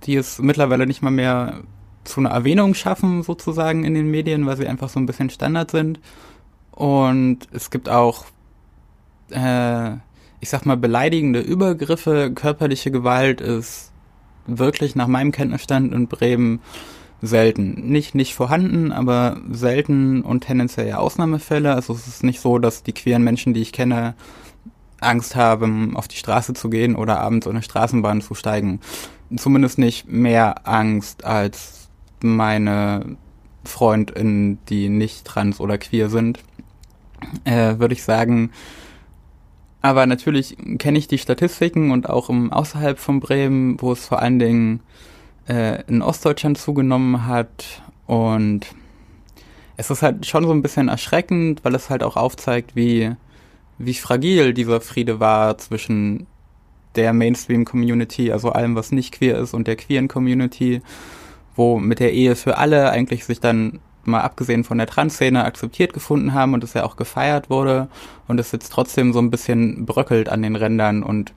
die 0.04 0.16
es 0.16 0.40
mittlerweile 0.40 0.88
nicht 0.88 1.02
mal 1.02 1.12
mehr 1.12 1.62
zu 2.04 2.20
einer 2.20 2.32
Erwähnung 2.32 2.74
schaffen, 2.74 3.24
sozusagen 3.24 3.84
in 3.84 3.94
den 3.94 4.12
Medien, 4.12 4.46
weil 4.46 4.58
sie 4.58 4.68
einfach 4.68 4.90
so 4.90 5.00
ein 5.00 5.06
bisschen 5.06 5.30
Standard 5.30 5.72
sind. 5.72 6.00
Und 6.72 7.40
es 7.52 7.70
gibt 7.70 7.88
auch, 7.88 8.26
äh, 9.32 9.94
ich 10.40 10.50
sag 10.50 10.66
mal, 10.66 10.78
beleidigende 10.78 11.40
Übergriffe, 11.40 12.32
körperliche 12.34 12.92
Gewalt 12.92 13.42
ist 13.42 13.92
wirklich 14.46 14.96
nach 14.96 15.08
meinem 15.08 15.32
Kenntnisstand 15.32 15.94
in 15.94 16.08
Bremen 16.08 16.60
selten. 17.22 17.90
Nicht, 17.90 18.16
nicht 18.16 18.36
vorhanden, 18.36 18.92
aber 18.92 19.38
selten 19.50 20.22
und 20.22 20.42
tendenziell 20.42 20.88
ja 20.88 20.98
Ausnahmefälle. 20.98 21.74
Also 21.74 21.94
es 21.94 22.08
ist 22.08 22.24
nicht 22.24 22.42
so, 22.42 22.60
dass 22.60 22.84
die 22.84 22.92
queeren 22.92 23.24
Menschen, 23.24 23.54
die 23.54 23.62
ich 23.62 23.72
kenne, 23.72 24.16
Angst 25.04 25.36
haben, 25.36 25.96
auf 25.96 26.08
die 26.08 26.18
Straße 26.18 26.54
zu 26.54 26.70
gehen 26.70 26.96
oder 26.96 27.20
abends 27.20 27.46
in 27.46 27.54
eine 27.54 27.64
Straßenbahn 27.64 28.22
zu 28.22 28.36
steigen. 28.36 28.80
Zumindest 29.36 29.78
nicht 29.78 30.08
mehr 30.08 30.68
Angst 30.68 31.26
als 31.26 31.90
meine 32.22 33.18
FreundInnen, 33.64 34.60
die 34.70 34.90
nicht 34.90 35.26
trans 35.26 35.60
oder 35.60 35.78
queer 35.78 36.10
sind, 36.10 36.40
äh, 37.46 37.80
würde 37.80 37.94
ich 37.94 38.04
sagen. 38.04 38.52
Aber 39.82 40.06
natürlich 40.06 40.56
kenne 40.80 40.98
ich 40.98 41.08
die 41.08 41.18
Statistiken 41.18 41.92
und 41.92 42.10
auch 42.10 42.30
im 42.30 42.54
außerhalb 42.54 43.00
von 43.00 43.20
Bremen, 43.20 43.82
wo 43.82 43.92
es 43.92 44.06
vor 44.06 44.22
allen 44.22 44.40
Dingen 44.40 44.80
äh, 45.48 45.84
in 45.88 46.02
Ostdeutschland 46.02 46.58
zugenommen 46.58 47.26
hat. 47.28 47.82
Und 48.06 48.68
es 49.76 49.90
ist 49.90 50.02
halt 50.02 50.26
schon 50.26 50.46
so 50.46 50.52
ein 50.52 50.62
bisschen 50.62 50.88
erschreckend, 50.88 51.66
weil 51.66 51.76
es 51.76 51.90
halt 51.90 52.04
auch 52.04 52.16
aufzeigt, 52.16 52.76
wie, 52.76 53.12
wie 53.78 53.94
fragil 53.94 54.54
dieser 54.54 54.82
Friede 54.82 55.20
war 55.20 55.58
zwischen 55.58 56.28
der 56.96 57.14
Mainstream-Community, 57.14 58.32
also 58.32 58.50
allem, 58.52 58.76
was 58.76 58.92
nicht 58.92 59.14
queer 59.14 59.38
ist, 59.40 59.54
und 59.54 59.68
der 59.68 59.76
queeren 59.76 60.08
Community, 60.08 60.82
wo 61.56 61.80
mit 61.80 62.00
der 62.00 62.14
Ehe 62.14 62.36
für 62.36 62.58
alle 62.58 62.90
eigentlich 62.92 63.26
sich 63.26 63.40
dann 63.40 63.80
mal 64.06 64.22
abgesehen 64.22 64.64
von 64.64 64.78
der 64.78 64.88
Trans-Szene 64.88 65.46
akzeptiert 65.46 65.94
gefunden 65.94 66.34
haben 66.34 66.54
und 66.54 66.64
es 66.64 66.74
ja 66.74 66.84
auch 66.84 66.98
gefeiert 66.98 67.50
wurde 67.50 67.88
und 68.28 68.40
es 68.40 68.52
jetzt 68.52 68.72
trotzdem 68.72 69.14
so 69.14 69.20
ein 69.20 69.32
bisschen 69.32 69.86
bröckelt 69.86 70.30
an 70.30 70.42
den 70.42 70.56
Rändern 70.56 71.04
und 71.04 71.34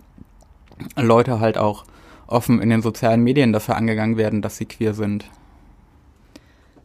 Leute 0.96 1.40
halt 1.40 1.58
auch 1.58 1.84
offen 2.26 2.60
in 2.60 2.70
den 2.70 2.82
sozialen 2.82 3.22
Medien 3.22 3.52
dafür 3.52 3.76
angegangen 3.76 4.16
werden, 4.16 4.42
dass 4.42 4.56
sie 4.56 4.66
queer 4.66 4.94
sind. 4.94 5.26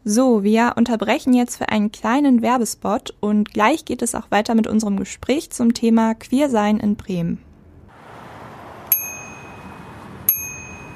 So, 0.04 0.44
wir 0.44 0.74
unterbrechen 0.78 1.32
jetzt 1.32 1.58
für 1.58 1.70
einen 1.70 1.92
kleinen 1.92 2.42
Werbespot 2.42 3.14
und 3.20 3.54
gleich 3.54 3.86
geht 3.86 4.02
es 4.02 4.16
auch 4.16 4.32
weiter 4.32 4.56
mit 4.56 4.66
unserem 4.66 4.98
Gespräch 4.98 5.52
zum 5.52 5.76
Thema 5.76 6.16
Queersein 6.16 6.80
in 6.80 6.96
Bremen. 6.96 7.38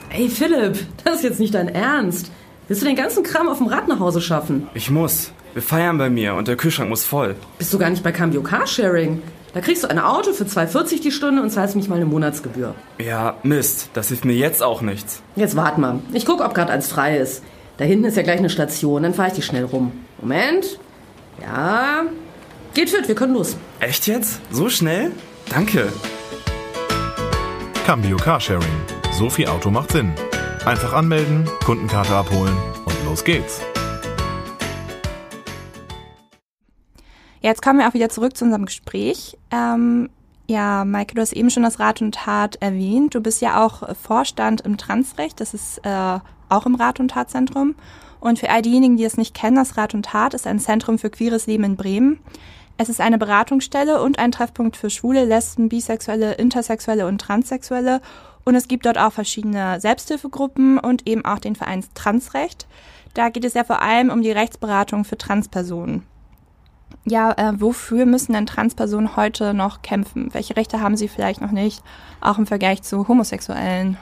Ey 0.10 0.28
Philipp, 0.28 0.88
das 1.04 1.18
ist 1.18 1.24
jetzt 1.24 1.40
nicht 1.40 1.54
dein 1.54 1.68
Ernst. 1.68 2.32
Willst 2.68 2.82
du 2.82 2.88
den 2.88 2.96
ganzen 2.96 3.22
Kram 3.22 3.48
auf 3.48 3.60
dem 3.60 3.68
Rad 3.68 3.88
nach 3.88 4.00
Hause 4.00 4.22
schaffen? 4.22 4.68
Ich 4.74 4.90
muss. 4.90 5.32
Wir 5.54 5.62
feiern 5.62 6.00
bei 6.00 6.10
mir 6.10 6.34
und 6.34 6.48
der 6.48 6.56
Kühlschrank 6.56 6.90
muss 6.90 7.06
voll. 7.06 7.36
Bist 7.60 7.72
du 7.72 7.78
gar 7.78 7.92
nicht 7.92 8.02
bei 8.02 8.12
Cambio 8.12 8.42
Carsharing? 8.42 9.22
Da 9.54 9.62
kriegst 9.62 9.84
du 9.84 9.88
ein 9.88 10.00
Auto 10.00 10.34
für 10.34 10.46
2,40 10.46 11.02
die 11.02 11.12
Stunde 11.12 11.44
und 11.44 11.52
zahlst 11.52 11.76
mich 11.76 11.88
mal 11.88 11.96
eine 11.96 12.06
Monatsgebühr. 12.06 12.74
Ja, 12.98 13.36
Mist. 13.44 13.92
Das 13.94 14.08
hilft 14.08 14.26
mir 14.26 14.34
jetzt 14.34 14.64
auch 14.64 14.82
nichts. 14.82 15.22
Jetzt 15.36 15.56
wart 15.56 15.78
mal. 15.78 16.00
Ich 16.12 16.26
guck, 16.26 16.44
ob 16.44 16.56
gerade 16.56 16.74
eins 16.74 16.88
frei 16.88 17.18
ist. 17.18 17.44
Da 17.78 17.84
hinten 17.84 18.06
ist 18.06 18.16
ja 18.16 18.24
gleich 18.24 18.40
eine 18.40 18.50
Station, 18.50 19.04
dann 19.04 19.14
fahre 19.14 19.30
ich 19.30 19.34
dich 19.36 19.46
schnell 19.46 19.66
rum. 19.66 19.92
Moment. 20.22 20.80
Ja. 21.42 22.04
Geht 22.74 22.90
fit, 22.90 23.08
wir 23.08 23.16
können 23.16 23.34
los. 23.34 23.58
Echt 23.82 24.08
jetzt? 24.08 24.40
So 24.50 24.70
schnell? 24.70 25.12
Danke. 25.50 25.92
Cambio 27.86 28.16
Carsharing. 28.16 28.64
So 29.12 29.30
viel 29.30 29.48
Auto 29.48 29.70
macht 29.70 29.92
Sinn. 29.92 30.14
Einfach 30.66 30.94
anmelden, 30.94 31.50
Kundenkarte 31.66 32.16
abholen 32.16 32.56
und 32.86 32.96
los 33.06 33.24
geht's. 33.24 33.62
Jetzt 37.42 37.62
kommen 37.62 37.80
wir 37.80 37.88
auch 37.88 37.94
wieder 37.94 38.10
zurück 38.10 38.36
zu 38.36 38.46
unserem 38.46 38.66
Gespräch. 38.66 39.38
Ähm, 39.52 40.10
ja, 40.48 40.86
Maike, 40.86 41.16
du 41.16 41.22
hast 41.22 41.34
eben 41.34 41.50
schon 41.50 41.64
das 41.64 41.80
Rat 41.80 42.02
und 42.02 42.16
Tat 42.16 42.58
erwähnt. 42.62 43.16
Du 43.16 43.22
bist 43.22 43.42
ja 43.42 43.64
auch 43.64 43.96
Vorstand 43.96 44.62
im 44.62 44.78
Transrecht. 44.78 45.40
Das 45.40 45.54
ist 45.54 45.80
äh, 45.84 46.20
auch 46.50 46.66
im 46.66 46.76
Rat 46.76 47.00
und 47.00 47.10
Tatzentrum. 47.10 47.76
Und 48.20 48.40
für 48.40 48.50
all 48.50 48.62
diejenigen, 48.62 48.98
die 48.98 49.06
es 49.06 49.18
nicht 49.18 49.34
kennen, 49.34 49.56
das 49.56 49.78
Rat 49.78 49.94
und 49.94 50.06
Tat 50.06 50.34
ist 50.34 50.48
ein 50.48 50.60
Zentrum 50.60 50.98
für 51.00 51.10
queeres 51.10 51.48
Leben 51.48 51.64
in 51.64 51.76
Bremen. 51.76 52.20
Es 52.78 52.90
ist 52.90 53.00
eine 53.00 53.18
Beratungsstelle 53.18 54.02
und 54.02 54.20
ein 54.20 54.32
Treffpunkt 54.32 54.76
für 54.76 54.90
Schwule, 54.90 55.26
Lesben, 55.26 55.70
Bisexuelle, 55.70 56.34
Intersexuelle 56.34 57.08
und 57.08 57.20
Transsexuelle 57.20 58.02
und 58.46 58.56
es 58.56 58.68
gibt 58.68 58.86
dort 58.86 58.98
auch 58.98 59.12
verschiedene 59.12 59.80
Selbsthilfegruppen 59.80 60.78
und 60.78 61.08
eben 61.08 61.26
auch 61.26 61.40
den 61.40 61.56
Verein 61.56 61.84
Transrecht. 61.96 62.68
Da 63.14 63.30
geht 63.30 63.44
es 63.44 63.56
ja 63.56 63.64
vor 63.64 63.82
allem 63.82 64.10
um 64.10 64.22
die 64.22 64.32
Rechtsberatung 64.32 65.04
für 65.04 65.18
Transpersonen. 65.18 66.04
Ja, 67.06 67.32
äh, 67.34 67.60
wofür 67.62 68.06
müssen 68.06 68.34
denn 68.34 68.48
Transpersonen 68.48 69.16
heute 69.16 69.54
noch 69.54 69.82
kämpfen? 69.84 70.34
Welche 70.34 70.56
Rechte 70.56 70.82
haben 70.82 70.98
sie 70.98 71.08
vielleicht 71.08 71.40
noch 71.40 71.52
nicht, 71.52 71.84
auch 72.20 72.38
im 72.40 72.48
Vergleich 72.48 72.82
zu 72.82 73.08
Homosexuellen? 73.08 73.98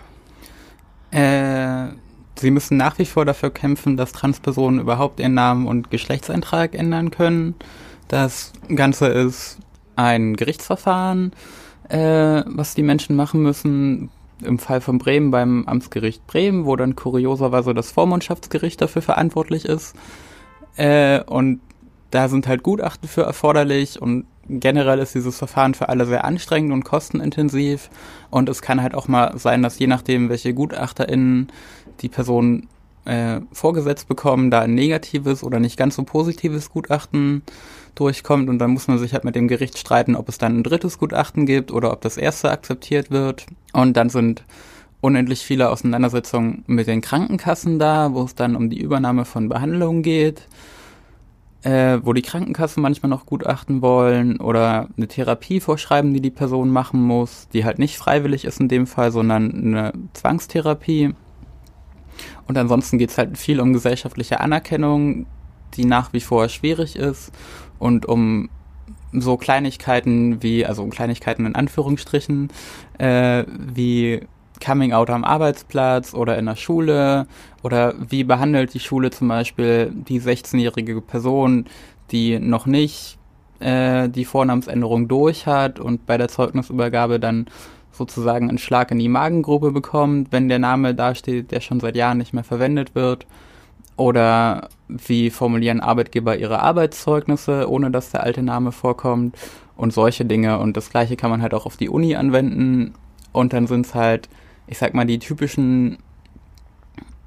Äh, 1.11 1.87
sie 2.35 2.51
müssen 2.51 2.77
nach 2.77 2.97
wie 2.99 3.05
vor 3.05 3.25
dafür 3.25 3.51
kämpfen, 3.51 3.97
dass 3.97 4.13
Transpersonen 4.13 4.79
überhaupt 4.79 5.19
ihren 5.19 5.33
Namen 5.33 5.67
und 5.67 5.91
Geschlechtseintrag 5.91 6.75
ändern 6.75 7.11
können. 7.11 7.55
Das 8.07 8.53
Ganze 8.73 9.07
ist 9.07 9.59
ein 9.95 10.35
Gerichtsverfahren, 10.35 11.33
äh, 11.89 12.43
was 12.45 12.73
die 12.73 12.83
Menschen 12.83 13.15
machen 13.15 13.43
müssen, 13.43 14.09
im 14.41 14.59
Fall 14.59 14.81
von 14.81 14.97
Bremen 14.97 15.31
beim 15.31 15.65
Amtsgericht 15.67 16.25
Bremen, 16.25 16.65
wo 16.65 16.75
dann 16.75 16.95
kurioserweise 16.95 17.73
das 17.73 17.91
Vormundschaftsgericht 17.91 18.81
dafür 18.81 19.01
verantwortlich 19.01 19.65
ist. 19.65 19.95
Äh, 20.75 21.21
und 21.23 21.59
da 22.13 22.29
sind 22.29 22.47
halt 22.47 22.61
Gutachten 22.61 23.09
für 23.09 23.23
erforderlich 23.23 23.99
und 23.99 24.25
generell 24.47 24.99
ist 24.99 25.15
dieses 25.15 25.37
Verfahren 25.37 25.73
für 25.73 25.89
alle 25.89 26.05
sehr 26.05 26.25
anstrengend 26.25 26.71
und 26.71 26.83
kostenintensiv. 26.83 27.89
Und 28.29 28.49
es 28.49 28.61
kann 28.61 28.83
halt 28.83 28.93
auch 28.93 29.07
mal 29.07 29.37
sein, 29.37 29.63
dass 29.63 29.79
je 29.79 29.87
nachdem, 29.87 30.29
welche 30.29 30.53
GutachterInnen 30.53 31.51
die 32.01 32.09
Person 32.09 32.67
äh, 33.05 33.39
vorgesetzt 33.51 34.07
bekommen, 34.07 34.51
da 34.51 34.61
ein 34.61 34.75
negatives 34.75 35.43
oder 35.43 35.59
nicht 35.59 35.75
ganz 35.75 35.95
so 35.95 36.03
positives 36.03 36.69
Gutachten 36.69 37.41
durchkommt 37.95 38.47
und 38.47 38.59
dann 38.59 38.71
muss 38.71 38.87
man 38.87 38.99
sich 38.99 39.13
halt 39.13 39.23
mit 39.23 39.35
dem 39.35 39.47
Gericht 39.47 39.77
streiten, 39.77 40.15
ob 40.15 40.29
es 40.29 40.37
dann 40.37 40.59
ein 40.59 40.63
drittes 40.63 40.99
Gutachten 40.99 41.45
gibt 41.45 41.71
oder 41.71 41.91
ob 41.91 42.01
das 42.01 42.17
erste 42.17 42.51
akzeptiert 42.51 43.09
wird. 43.09 43.45
Und 43.71 43.97
dann 43.97 44.09
sind 44.09 44.43
unendlich 45.01 45.41
viele 45.41 45.69
Auseinandersetzungen 45.69 46.63
mit 46.67 46.87
den 46.87 47.01
Krankenkassen 47.01 47.79
da, 47.79 48.13
wo 48.13 48.23
es 48.23 48.35
dann 48.35 48.55
um 48.55 48.69
die 48.69 48.79
Übernahme 48.79 49.25
von 49.25 49.49
Behandlungen 49.49 50.03
geht, 50.03 50.47
äh, 51.63 51.99
wo 52.03 52.13
die 52.13 52.21
Krankenkassen 52.21 52.83
manchmal 52.83 53.09
noch 53.09 53.25
Gutachten 53.25 53.81
wollen 53.81 54.39
oder 54.39 54.89
eine 54.97 55.07
Therapie 55.07 55.59
vorschreiben, 55.59 56.13
die 56.13 56.21
die 56.21 56.29
Person 56.29 56.69
machen 56.69 57.01
muss, 57.01 57.47
die 57.53 57.65
halt 57.65 57.79
nicht 57.79 57.97
freiwillig 57.97 58.45
ist 58.45 58.59
in 58.59 58.67
dem 58.67 58.85
Fall, 58.85 59.11
sondern 59.11 59.51
eine 59.51 59.93
Zwangstherapie. 60.13 61.15
Und 62.47 62.57
ansonsten 62.57 62.97
geht 62.97 63.11
es 63.11 63.17
halt 63.17 63.37
viel 63.37 63.59
um 63.61 63.73
gesellschaftliche 63.73 64.41
Anerkennung, 64.41 65.25
die 65.75 65.85
nach 65.85 66.13
wie 66.13 66.19
vor 66.19 66.49
schwierig 66.49 66.95
ist 66.97 67.31
und 67.79 68.05
um 68.05 68.49
so 69.13 69.37
Kleinigkeiten 69.37 70.43
wie, 70.43 70.65
also 70.65 70.85
Kleinigkeiten 70.87 71.45
in 71.45 71.55
Anführungsstrichen, 71.55 72.49
äh, 72.97 73.45
wie 73.47 74.21
Coming 74.63 74.93
Out 74.93 75.09
am 75.09 75.23
Arbeitsplatz 75.23 76.13
oder 76.13 76.37
in 76.37 76.45
der 76.45 76.55
Schule 76.55 77.27
oder 77.63 77.93
wie 77.97 78.23
behandelt 78.23 78.73
die 78.73 78.79
Schule 78.79 79.11
zum 79.11 79.27
Beispiel 79.27 79.91
die 79.93 80.21
16-jährige 80.21 81.01
Person, 81.01 81.65
die 82.11 82.39
noch 82.39 82.65
nicht 82.65 83.17
äh, 83.59 84.09
die 84.09 84.25
Vornamensänderung 84.25 85.07
durch 85.07 85.47
hat 85.47 85.79
und 85.79 86.05
bei 86.05 86.17
der 86.17 86.27
Zeugnisübergabe 86.27 87.19
dann 87.19 87.47
sozusagen 87.91 88.49
einen 88.49 88.57
Schlag 88.57 88.91
in 88.91 88.99
die 88.99 89.07
Magengrube 89.07 89.71
bekommt, 89.71 90.31
wenn 90.31 90.49
der 90.49 90.59
Name 90.59 90.95
dasteht, 90.95 91.51
der 91.51 91.61
schon 91.61 91.79
seit 91.79 91.95
Jahren 91.95 92.17
nicht 92.17 92.33
mehr 92.33 92.43
verwendet 92.43 92.95
wird. 92.95 93.25
Oder 93.95 94.69
wie 94.87 95.29
formulieren 95.29 95.79
Arbeitgeber 95.79 96.35
ihre 96.35 96.59
Arbeitszeugnisse, 96.59 97.69
ohne 97.69 97.91
dass 97.91 98.09
der 98.09 98.23
alte 98.23 98.41
Name 98.41 98.71
vorkommt 98.71 99.37
und 99.77 99.93
solche 99.93 100.25
Dinge. 100.25 100.57
Und 100.57 100.75
das 100.75 100.89
gleiche 100.89 101.15
kann 101.15 101.29
man 101.29 101.43
halt 101.43 101.53
auch 101.53 101.67
auf 101.67 101.77
die 101.77 101.89
Uni 101.89 102.15
anwenden. 102.15 102.95
Und 103.31 103.53
dann 103.53 103.67
sind 103.67 103.85
es 103.85 103.93
halt, 103.93 104.29
ich 104.67 104.77
sag 104.77 104.93
mal, 104.93 105.05
die 105.05 105.19
typischen 105.19 105.97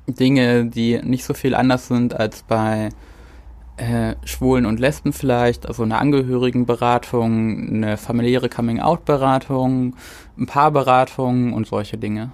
Dinge, 0.07 0.67
die 0.67 1.01
nicht 1.03 1.25
so 1.25 1.35
viel 1.35 1.55
anders 1.55 1.89
sind 1.89 2.15
als 2.15 2.43
bei 2.43 2.91
äh, 3.77 4.15
Schwulen 4.25 4.67
und 4.67 4.81
Lesben 4.81 5.13
vielleicht, 5.13 5.67
also 5.67 5.83
eine 5.83 5.99
Angehörigenberatung, 5.99 7.69
eine 7.69 7.97
familiäre 7.97 8.49
Coming-out-Beratung, 8.49 9.97
ein 10.39 10.47
Paarberatung 10.47 11.53
und 11.53 11.67
solche 11.67 11.99
Dinge. 11.99 12.31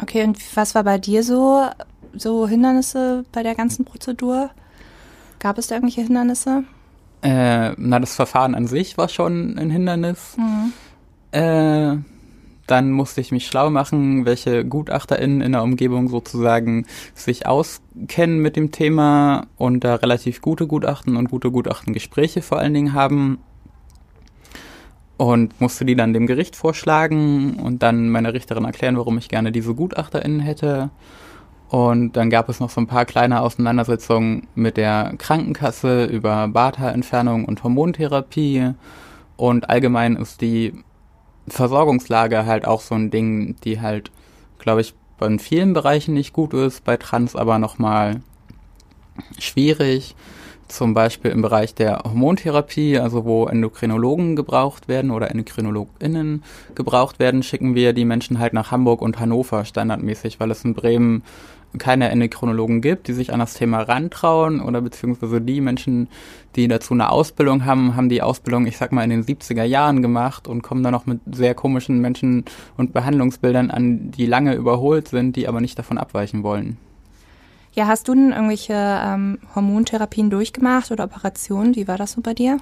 Okay, 0.00 0.24
und 0.24 0.38
was 0.56 0.74
war 0.74 0.84
bei 0.84 0.98
dir 0.98 1.22
so, 1.22 1.66
so 2.14 2.48
Hindernisse 2.48 3.24
bei 3.32 3.42
der 3.42 3.54
ganzen 3.54 3.84
Prozedur? 3.84 4.50
Gab 5.38 5.58
es 5.58 5.66
da 5.66 5.74
irgendwelche 5.74 6.02
Hindernisse? 6.02 6.64
Äh, 7.22 7.72
na, 7.76 8.00
das 8.00 8.14
Verfahren 8.14 8.54
an 8.54 8.66
sich 8.66 8.96
war 8.96 9.08
schon 9.08 9.58
ein 9.58 9.70
Hindernis. 9.70 10.36
Mhm. 10.36 10.72
Äh, 11.32 11.96
dann 12.72 12.90
musste 12.90 13.20
ich 13.20 13.32
mich 13.32 13.46
schlau 13.46 13.68
machen, 13.68 14.24
welche 14.24 14.64
GutachterInnen 14.64 15.42
in 15.42 15.52
der 15.52 15.62
Umgebung 15.62 16.08
sozusagen 16.08 16.86
sich 17.14 17.46
auskennen 17.46 18.38
mit 18.38 18.56
dem 18.56 18.72
Thema 18.72 19.46
und 19.58 19.84
da 19.84 19.96
relativ 19.96 20.40
gute 20.40 20.66
Gutachten 20.66 21.16
und 21.18 21.30
gute 21.30 21.50
Gutachtengespräche 21.50 22.40
vor 22.40 22.58
allen 22.58 22.72
Dingen 22.72 22.94
haben. 22.94 23.40
Und 25.18 25.60
musste 25.60 25.84
die 25.84 25.94
dann 25.94 26.14
dem 26.14 26.26
Gericht 26.26 26.56
vorschlagen 26.56 27.56
und 27.56 27.82
dann 27.82 28.08
meiner 28.08 28.32
Richterin 28.32 28.64
erklären, 28.64 28.96
warum 28.96 29.18
ich 29.18 29.28
gerne 29.28 29.52
diese 29.52 29.74
GutachterInnen 29.74 30.40
hätte. 30.40 30.88
Und 31.68 32.16
dann 32.16 32.30
gab 32.30 32.48
es 32.48 32.58
noch 32.58 32.70
so 32.70 32.80
ein 32.80 32.86
paar 32.86 33.04
kleine 33.04 33.42
Auseinandersetzungen 33.42 34.48
mit 34.54 34.78
der 34.78 35.12
Krankenkasse 35.18 36.06
über 36.06 36.48
Barthaarentfernung 36.48 37.44
und 37.44 37.62
Hormontherapie. 37.62 38.72
Und 39.36 39.68
allgemein 39.68 40.16
ist 40.16 40.40
die 40.40 40.72
Versorgungslage 41.48 42.46
halt 42.46 42.66
auch 42.66 42.80
so 42.80 42.94
ein 42.94 43.10
Ding, 43.10 43.56
die 43.64 43.80
halt, 43.80 44.10
glaube 44.58 44.80
ich, 44.80 44.94
in 45.20 45.38
vielen 45.38 45.72
Bereichen 45.72 46.14
nicht 46.14 46.32
gut 46.32 46.52
ist, 46.52 46.84
bei 46.84 46.96
Trans 46.96 47.36
aber 47.36 47.58
nochmal 47.58 48.20
schwierig. 49.38 50.14
Zum 50.68 50.94
Beispiel 50.94 51.30
im 51.30 51.42
Bereich 51.42 51.74
der 51.74 51.98
Hormontherapie, 51.98 52.98
also 52.98 53.26
wo 53.26 53.46
Endokrinologen 53.46 54.36
gebraucht 54.36 54.88
werden 54.88 55.10
oder 55.10 55.30
EndokrinologInnen 55.30 56.42
gebraucht 56.74 57.18
werden, 57.18 57.42
schicken 57.42 57.74
wir 57.74 57.92
die 57.92 58.06
Menschen 58.06 58.38
halt 58.38 58.54
nach 58.54 58.70
Hamburg 58.70 59.02
und 59.02 59.20
Hannover 59.20 59.66
standardmäßig, 59.66 60.40
weil 60.40 60.50
es 60.50 60.64
in 60.64 60.72
Bremen 60.72 61.24
keine 61.78 62.10
Endokrinologen 62.10 62.80
gibt, 62.80 63.08
die 63.08 63.12
sich 63.12 63.32
an 63.32 63.40
das 63.40 63.54
Thema 63.54 63.80
rantrauen 63.82 64.60
oder 64.60 64.80
beziehungsweise 64.80 65.40
die 65.40 65.60
Menschen, 65.60 66.08
die 66.56 66.68
dazu 66.68 66.94
eine 66.94 67.10
Ausbildung 67.10 67.64
haben, 67.64 67.96
haben 67.96 68.08
die 68.08 68.22
Ausbildung, 68.22 68.66
ich 68.66 68.76
sag 68.76 68.92
mal, 68.92 69.04
in 69.04 69.10
den 69.10 69.24
70er 69.24 69.64
Jahren 69.64 70.02
gemacht 70.02 70.48
und 70.48 70.62
kommen 70.62 70.82
dann 70.82 70.92
noch 70.92 71.06
mit 71.06 71.20
sehr 71.30 71.54
komischen 71.54 72.00
Menschen 72.00 72.44
und 72.76 72.92
Behandlungsbildern 72.92 73.70
an, 73.70 74.10
die 74.10 74.26
lange 74.26 74.54
überholt 74.54 75.08
sind, 75.08 75.36
die 75.36 75.48
aber 75.48 75.60
nicht 75.60 75.78
davon 75.78 75.98
abweichen 75.98 76.42
wollen. 76.42 76.76
Ja, 77.74 77.86
hast 77.86 78.06
du 78.06 78.14
denn 78.14 78.32
irgendwelche 78.32 78.74
ähm, 78.74 79.38
Hormontherapien 79.54 80.28
durchgemacht 80.28 80.90
oder 80.90 81.04
Operationen? 81.04 81.74
Wie 81.74 81.88
war 81.88 81.96
das 81.96 82.12
so 82.12 82.20
bei 82.20 82.34
dir? 82.34 82.58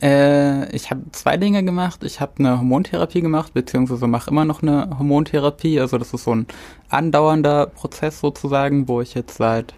Äh, 0.00 0.72
ich 0.72 0.92
habe 0.92 1.02
zwei 1.10 1.36
Dinge 1.36 1.64
gemacht. 1.64 2.04
Ich 2.04 2.20
habe 2.20 2.34
eine 2.38 2.58
Hormontherapie 2.58 3.20
gemacht, 3.20 3.52
beziehungsweise 3.52 4.06
mache 4.06 4.30
immer 4.30 4.44
noch 4.44 4.62
eine 4.62 4.96
Hormontherapie. 4.96 5.80
Also 5.80 5.98
das 5.98 6.14
ist 6.14 6.22
so 6.22 6.36
ein 6.36 6.46
andauernder 6.88 7.66
Prozess 7.66 8.20
sozusagen, 8.20 8.86
wo 8.86 9.00
ich 9.00 9.14
jetzt 9.14 9.38
seit 9.38 9.74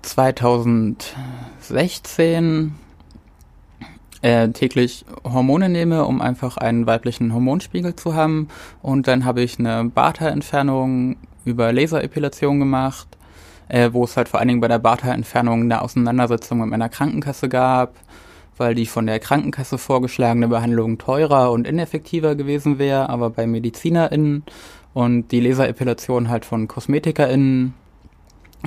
2016 0.00 2.74
äh, 4.22 4.48
täglich 4.48 5.04
Hormone 5.22 5.68
nehme, 5.68 6.06
um 6.06 6.22
einfach 6.22 6.56
einen 6.56 6.86
weiblichen 6.86 7.34
Hormonspiegel 7.34 7.94
zu 7.94 8.14
haben. 8.14 8.48
Und 8.80 9.06
dann 9.06 9.26
habe 9.26 9.42
ich 9.42 9.58
eine 9.58 9.84
Barthaarentfernung 9.84 11.16
über 11.44 11.74
Laserepilation 11.74 12.58
gemacht 12.58 13.15
äh, 13.68 13.90
wo 13.92 14.04
es 14.04 14.16
halt 14.16 14.28
vor 14.28 14.40
allen 14.40 14.48
Dingen 14.48 14.60
bei 14.60 14.68
der 14.68 14.78
Barthaarentfernung 14.78 15.62
eine 15.62 15.82
Auseinandersetzung 15.82 16.58
mit 16.58 16.68
meiner 16.68 16.88
Krankenkasse 16.88 17.48
gab, 17.48 17.94
weil 18.56 18.74
die 18.74 18.86
von 18.86 19.06
der 19.06 19.18
Krankenkasse 19.18 19.78
vorgeschlagene 19.78 20.48
Behandlung 20.48 20.98
teurer 20.98 21.50
und 21.52 21.66
ineffektiver 21.66 22.34
gewesen 22.34 22.78
wäre, 22.78 23.08
aber 23.08 23.30
bei 23.30 23.46
MedizinerInnen 23.46 24.44
und 24.94 25.30
die 25.32 25.40
Laserepilation 25.40 26.28
halt 26.28 26.44
von 26.44 26.68
KosmetikerInnen 26.68 27.74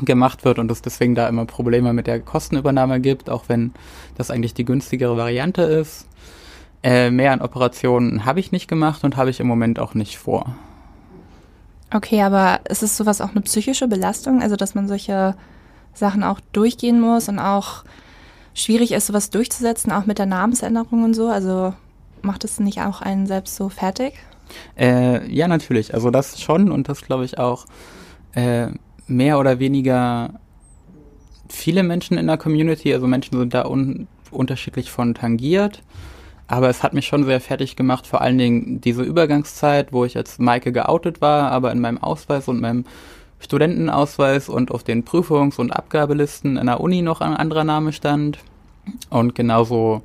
gemacht 0.06 0.46
wird 0.46 0.60
und 0.60 0.72
es 0.72 0.82
deswegen 0.82 1.16
da 1.16 1.28
immer 1.28 1.46
Probleme 1.46 1.94
mit 1.94 2.08
der 2.08 2.20
Kostenübernahme 2.20 3.00
gibt, 3.00 3.30
auch 3.30 3.46
wenn 3.48 3.74
das 4.16 4.32
eigentlich 4.32 4.54
die 4.54 4.66
günstigere 4.66 5.18
Variante 5.18 5.64
ist. 5.64 6.08
Äh, 6.84 7.12
mehr 7.12 7.34
an 7.34 7.42
Operationen 7.42 8.26
habe 8.26 8.40
ich 8.40 8.52
nicht 8.52 8.68
gemacht 8.68 9.04
und 9.04 9.18
habe 9.18 9.30
ich 9.30 9.40
im 9.40 9.48
Moment 9.48 9.80
auch 9.80 9.96
nicht 9.96 10.18
vor. 10.18 10.56
Okay, 11.92 12.22
aber 12.22 12.62
ist 12.70 12.84
es 12.84 12.98
sowas 12.98 13.22
auch 13.22 13.32
eine 13.32 13.42
psychische 13.42 13.88
Belastung? 13.88 14.42
Also, 14.42 14.56
dass 14.56 14.76
man 14.76 14.88
solche 14.88 15.36
Sachen 15.94 16.24
auch 16.24 16.40
durchgehen 16.52 17.02
muss 17.02 17.30
und 17.30 17.40
auch 17.40 17.84
schwierig 18.54 18.92
ist, 18.92 19.08
sowas 19.08 19.32
durchzusetzen, 19.32 19.92
auch 19.92 20.06
mit 20.06 20.20
der 20.20 20.28
Namensänderung 20.28 21.04
und 21.04 21.14
so? 21.16 21.30
Also, 21.30 21.74
macht 22.22 22.44
es 22.44 22.60
nicht 22.60 22.82
auch 22.82 23.02
einen 23.02 23.26
selbst 23.26 23.56
so 23.56 23.70
fertig? 23.70 24.14
Äh, 24.78 25.28
ja, 25.32 25.48
natürlich. 25.48 25.94
Also, 25.94 26.12
das 26.12 26.40
schon 26.40 26.72
und 26.72 26.90
das 26.90 27.02
glaube 27.02 27.26
ich 27.26 27.40
auch 27.40 27.66
äh, 28.34 28.68
mehr 29.08 29.40
oder 29.40 29.60
weniger 29.60 30.34
viele 31.48 31.82
Menschen 31.82 32.18
in 32.20 32.28
der 32.28 32.38
Community. 32.38 32.94
Also, 32.94 33.08
Menschen 33.08 33.38
sind 33.38 33.54
da 33.54 33.66
un 33.66 34.08
unterschiedlich 34.32 34.92
von 34.92 35.16
tangiert. 35.16 35.82
Aber 36.50 36.68
es 36.68 36.82
hat 36.82 36.94
mich 36.94 37.06
schon 37.06 37.26
sehr 37.26 37.40
fertig 37.40 37.76
gemacht, 37.76 38.08
vor 38.08 38.22
allen 38.22 38.40
Dingen 38.40 38.82
diese 38.82 39.04
Übergangszeit, 39.04 39.94
wo 39.94 40.04
ich 40.04 40.18
als 40.18 40.40
Maike 40.40 40.72
geoutet 40.72 41.22
war, 41.22 41.52
aber 41.52 41.72
in 41.72 41.80
meinem 41.80 42.00
Ausweis 42.00 42.48
und 42.48 42.60
meinem 42.60 42.86
Studentenausweis 43.40 44.50
und 44.50 44.72
auf 44.72 44.84
den 44.84 45.06
Prüfungs- 45.06 45.60
und 45.60 45.72
Abgabelisten 45.72 46.58
in 46.58 46.66
der 46.66 46.82
Uni 46.82 47.04
noch 47.04 47.22
ein 47.22 47.36
anderer 47.36 47.64
Name 47.64 47.94
stand. 47.94 48.40
Und 49.12 49.36
genauso 49.36 50.02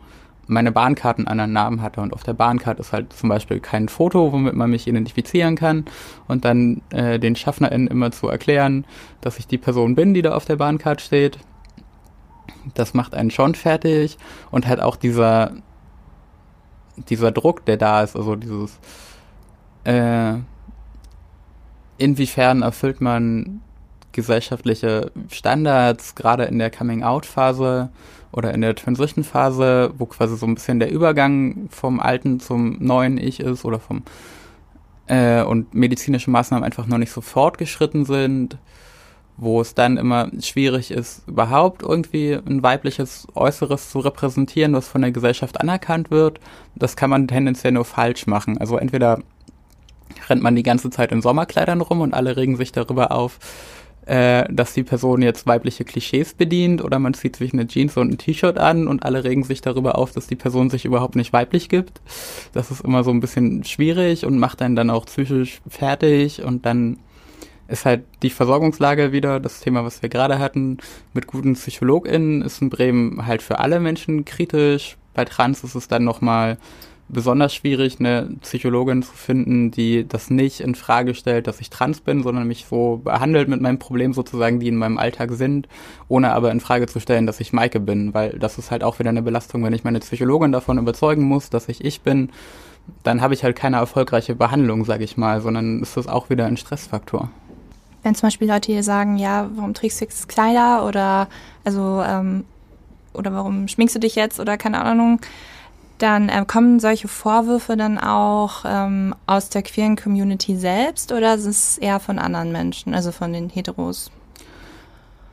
meine 0.46 0.70
Bahnkarten 0.70 1.26
einen 1.26 1.40
anderen 1.40 1.52
Namen 1.54 1.82
hatte. 1.82 2.02
Und 2.02 2.12
auf 2.12 2.24
der 2.24 2.34
Bahnkarte 2.34 2.82
ist 2.82 2.92
halt 2.92 3.14
zum 3.14 3.30
Beispiel 3.30 3.58
kein 3.58 3.88
Foto, 3.88 4.30
womit 4.30 4.52
man 4.52 4.68
mich 4.68 4.86
identifizieren 4.86 5.56
kann. 5.56 5.86
Und 6.28 6.44
dann 6.44 6.82
äh, 6.90 7.18
den 7.18 7.36
SchaffnerInnen 7.36 7.88
immer 7.88 8.10
zu 8.12 8.28
erklären, 8.28 8.84
dass 9.22 9.38
ich 9.38 9.46
die 9.46 9.56
Person 9.56 9.94
bin, 9.94 10.12
die 10.12 10.20
da 10.20 10.34
auf 10.34 10.44
der 10.44 10.56
Bahnkarte 10.56 11.02
steht. 11.02 11.38
Das 12.74 12.92
macht 12.92 13.14
einen 13.14 13.30
schon 13.30 13.54
fertig. 13.54 14.18
Und 14.50 14.66
halt 14.66 14.80
auch 14.80 14.96
dieser 14.96 15.52
dieser 16.96 17.32
Druck, 17.32 17.64
der 17.64 17.76
da 17.76 18.02
ist, 18.02 18.16
also 18.16 18.36
dieses, 18.36 18.78
äh, 19.84 20.34
inwiefern 21.98 22.62
erfüllt 22.62 23.00
man 23.00 23.60
gesellschaftliche 24.12 25.10
Standards, 25.30 26.14
gerade 26.14 26.44
in 26.44 26.58
der 26.58 26.70
Coming-out-Phase 26.70 27.90
oder 28.32 28.54
in 28.54 28.60
der 28.60 28.74
Transition-Phase, 28.74 29.92
wo 29.98 30.06
quasi 30.06 30.36
so 30.36 30.46
ein 30.46 30.54
bisschen 30.54 30.78
der 30.78 30.90
Übergang 30.90 31.68
vom 31.70 32.00
alten 32.00 32.40
zum 32.40 32.76
neuen 32.80 33.18
Ich 33.18 33.40
ist 33.40 33.64
oder 33.64 33.80
vom 33.80 34.02
äh, 35.06 35.42
und 35.42 35.74
medizinische 35.74 36.30
Maßnahmen 36.30 36.64
einfach 36.64 36.86
noch 36.86 36.98
nicht 36.98 37.12
so 37.12 37.20
fortgeschritten 37.20 38.04
sind 38.04 38.56
wo 39.36 39.60
es 39.60 39.74
dann 39.74 39.96
immer 39.96 40.30
schwierig 40.40 40.90
ist, 40.90 41.26
überhaupt 41.26 41.82
irgendwie 41.82 42.34
ein 42.34 42.62
weibliches 42.62 43.26
Äußeres 43.34 43.90
zu 43.90 43.98
repräsentieren, 43.98 44.74
was 44.74 44.88
von 44.88 45.02
der 45.02 45.10
Gesellschaft 45.10 45.60
anerkannt 45.60 46.10
wird. 46.10 46.40
Das 46.76 46.96
kann 46.96 47.10
man 47.10 47.26
tendenziell 47.26 47.72
nur 47.72 47.84
falsch 47.84 48.26
machen. 48.26 48.58
Also 48.58 48.76
entweder 48.76 49.20
rennt 50.28 50.42
man 50.42 50.54
die 50.54 50.62
ganze 50.62 50.90
Zeit 50.90 51.10
in 51.10 51.22
Sommerkleidern 51.22 51.80
rum 51.80 52.00
und 52.00 52.14
alle 52.14 52.36
regen 52.36 52.56
sich 52.56 52.70
darüber 52.70 53.10
auf, 53.10 53.38
äh, 54.06 54.44
dass 54.52 54.74
die 54.74 54.82
Person 54.82 55.22
jetzt 55.22 55.46
weibliche 55.46 55.84
Klischees 55.84 56.34
bedient 56.34 56.84
oder 56.84 56.98
man 56.98 57.14
zieht 57.14 57.36
sich 57.36 57.52
eine 57.52 57.66
Jeans 57.66 57.96
und 57.96 58.12
ein 58.12 58.18
T-Shirt 58.18 58.58
an 58.58 58.86
und 58.86 59.04
alle 59.04 59.24
regen 59.24 59.44
sich 59.44 59.62
darüber 59.62 59.98
auf, 59.98 60.12
dass 60.12 60.26
die 60.26 60.36
Person 60.36 60.70
sich 60.70 60.84
überhaupt 60.84 61.16
nicht 61.16 61.32
weiblich 61.32 61.68
gibt. 61.68 62.00
Das 62.52 62.70
ist 62.70 62.82
immer 62.82 63.02
so 63.02 63.10
ein 63.10 63.20
bisschen 63.20 63.64
schwierig 63.64 64.26
und 64.26 64.38
macht 64.38 64.62
einen 64.62 64.76
dann 64.76 64.90
auch 64.90 65.06
psychisch 65.06 65.60
fertig 65.66 66.42
und 66.42 66.66
dann 66.66 66.98
ist 67.68 67.84
halt 67.84 68.04
die 68.22 68.30
Versorgungslage 68.30 69.12
wieder, 69.12 69.40
das 69.40 69.60
Thema, 69.60 69.84
was 69.84 70.02
wir 70.02 70.08
gerade 70.08 70.38
hatten, 70.38 70.78
mit 71.12 71.26
guten 71.26 71.54
PsychologInnen 71.54 72.42
ist 72.42 72.60
in 72.60 72.70
Bremen 72.70 73.26
halt 73.26 73.42
für 73.42 73.58
alle 73.58 73.80
Menschen 73.80 74.24
kritisch. 74.24 74.96
Bei 75.14 75.24
Trans 75.24 75.64
ist 75.64 75.74
es 75.74 75.88
dann 75.88 76.04
nochmal 76.04 76.58
besonders 77.08 77.54
schwierig, 77.54 78.00
eine 78.00 78.30
Psychologin 78.40 79.02
zu 79.02 79.12
finden, 79.12 79.70
die 79.70 80.06
das 80.08 80.30
nicht 80.30 80.60
in 80.60 80.74
Frage 80.74 81.14
stellt, 81.14 81.46
dass 81.46 81.60
ich 81.60 81.70
trans 81.70 82.00
bin, 82.00 82.22
sondern 82.22 82.46
mich 82.46 82.66
so 82.68 83.00
behandelt 83.04 83.48
mit 83.48 83.60
meinem 83.60 83.78
Problem 83.78 84.14
sozusagen, 84.14 84.58
die 84.58 84.68
in 84.68 84.76
meinem 84.76 84.98
Alltag 84.98 85.30
sind, 85.32 85.68
ohne 86.08 86.32
aber 86.32 86.50
in 86.50 86.60
Frage 86.60 86.86
zu 86.86 87.00
stellen, 87.00 87.26
dass 87.26 87.40
ich 87.40 87.52
Maike 87.52 87.78
bin, 87.78 88.14
weil 88.14 88.38
das 88.38 88.58
ist 88.58 88.70
halt 88.70 88.82
auch 88.82 88.98
wieder 88.98 89.10
eine 89.10 89.22
Belastung, 89.22 89.62
wenn 89.64 89.74
ich 89.74 89.84
meine 89.84 90.00
Psychologin 90.00 90.52
davon 90.52 90.78
überzeugen 90.78 91.24
muss, 91.24 91.50
dass 91.50 91.68
ich 91.68 91.84
ich 91.84 92.00
bin, 92.00 92.30
dann 93.02 93.20
habe 93.20 93.34
ich 93.34 93.44
halt 93.44 93.56
keine 93.56 93.76
erfolgreiche 93.76 94.34
Behandlung, 94.34 94.84
sage 94.84 95.04
ich 95.04 95.16
mal, 95.16 95.40
sondern 95.40 95.80
ist 95.80 95.96
das 95.96 96.06
auch 96.06 96.30
wieder 96.30 96.46
ein 96.46 96.56
Stressfaktor 96.56 97.30
wenn 98.04 98.14
zum 98.14 98.28
Beispiel 98.28 98.48
Leute 98.48 98.70
hier 98.70 98.84
sagen, 98.84 99.16
ja, 99.16 99.50
warum 99.54 99.74
trägst 99.74 100.00
du 100.00 100.04
jetzt 100.04 100.28
Kleider 100.28 100.86
oder 100.86 101.28
also 101.64 102.02
ähm, 102.06 102.44
oder 103.14 103.32
warum 103.32 103.66
schminkst 103.66 103.96
du 103.96 104.00
dich 104.00 104.14
jetzt 104.14 104.38
oder 104.38 104.56
keine 104.56 104.82
Ahnung, 104.82 105.20
dann 105.98 106.28
äh, 106.28 106.44
kommen 106.46 106.80
solche 106.80 107.08
Vorwürfe 107.08 107.76
dann 107.76 107.98
auch 107.98 108.64
ähm, 108.66 109.14
aus 109.26 109.48
der 109.48 109.62
queeren 109.62 109.96
Community 109.96 110.56
selbst 110.56 111.12
oder 111.12 111.34
ist 111.34 111.46
es 111.46 111.78
eher 111.78 112.00
von 112.00 112.18
anderen 112.18 112.52
Menschen, 112.52 112.94
also 112.94 113.10
von 113.12 113.32
den 113.32 113.48
Heteros? 113.48 114.10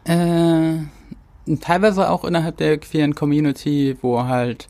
Äh, 0.05 0.77
teilweise 1.59 2.09
auch 2.09 2.23
innerhalb 2.23 2.57
der 2.57 2.77
queeren 2.77 3.15
Community, 3.15 3.97
wo 4.01 4.23
halt, 4.23 4.69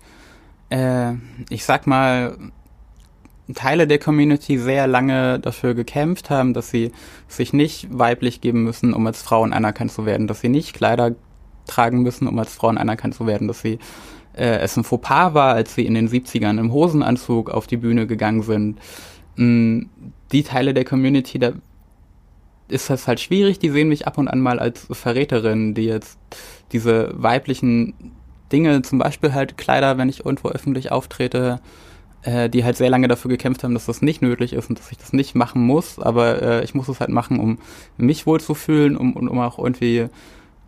äh, 0.70 1.14
ich 1.50 1.66
sag 1.66 1.88
mal, 1.88 2.38
Teile 3.54 3.88
der 3.88 4.00
Community 4.00 4.58
sehr 4.58 4.88
lange 4.88 5.40
dafür 5.40 5.74
gekämpft 5.74 6.30
haben, 6.30 6.54
dass 6.54 6.70
sie 6.70 6.92
sich 7.28 7.54
nicht 7.54 7.88
weiblich 7.92 8.42
geben 8.42 8.64
müssen, 8.64 8.94
um 8.94 9.06
als 9.08 9.22
Frauen 9.22 9.54
anerkannt 9.54 9.92
zu 9.92 10.06
werden, 10.06 10.28
dass 10.28 10.42
sie 10.42 10.50
nicht 10.50 10.74
Kleider 10.74 11.16
tragen 11.66 12.02
müssen, 12.02 12.28
um 12.28 12.38
als 12.40 12.54
Frauen 12.54 12.78
anerkannt 12.78 13.16
zu 13.16 13.28
werden, 13.28 13.48
dass 13.48 13.62
sie 13.62 13.80
äh, 14.34 14.60
es 14.60 14.78
ein 14.78 14.84
Fauxpas 14.84 15.34
war, 15.34 15.54
als 15.54 15.76
sie 15.76 15.86
in 15.86 15.94
den 15.94 16.10
70ern 16.10 16.60
im 16.60 16.72
Hosenanzug 16.72 17.50
auf 17.50 17.68
die 17.68 17.78
Bühne 17.78 18.08
gegangen 18.08 18.44
sind. 18.44 18.80
Mm, 19.36 19.84
die 20.32 20.44
Teile 20.44 20.74
der 20.74 20.86
Community, 20.86 21.40
da 21.40 21.54
ist 22.68 22.90
das 22.90 23.08
halt 23.08 23.20
schwierig, 23.20 23.60
die 23.60 23.70
sehen 23.70 23.90
mich 23.90 24.08
ab 24.08 24.18
und 24.18 24.28
an 24.28 24.40
mal 24.40 24.60
als 24.60 24.88
Verräterin, 24.92 25.74
die 25.74 25.86
jetzt 25.86 26.18
diese 26.72 27.12
weiblichen 27.14 27.94
Dinge, 28.52 28.82
zum 28.82 29.00
Beispiel 29.00 29.34
halt 29.34 29.58
Kleider, 29.58 29.98
wenn 29.98 30.10
ich 30.10 30.26
irgendwo 30.26 30.50
öffentlich 30.50 30.92
auftrete, 30.92 31.60
äh, 32.23 32.49
die 32.49 32.63
halt 32.63 32.77
sehr 32.77 32.89
lange 32.89 33.07
dafür 33.07 33.29
gekämpft 33.29 33.63
haben, 33.63 33.73
dass 33.73 33.86
das 33.86 34.01
nicht 34.01 34.21
nötig 34.21 34.53
ist 34.53 34.69
und 34.69 34.79
dass 34.79 34.91
ich 34.91 34.97
das 34.97 35.13
nicht 35.13 35.36
machen 35.36 35.62
muss, 35.62 35.99
aber 35.99 36.41
äh, 36.41 36.63
ich 36.63 36.75
muss 36.75 36.88
es 36.88 36.99
halt 36.99 37.10
machen, 37.10 37.39
um 37.39 37.57
mich 37.97 38.25
wohlzufühlen 38.25 38.95
um, 38.97 39.13
und 39.13 39.27
um 39.27 39.39
auch 39.39 39.57
irgendwie 39.57 40.07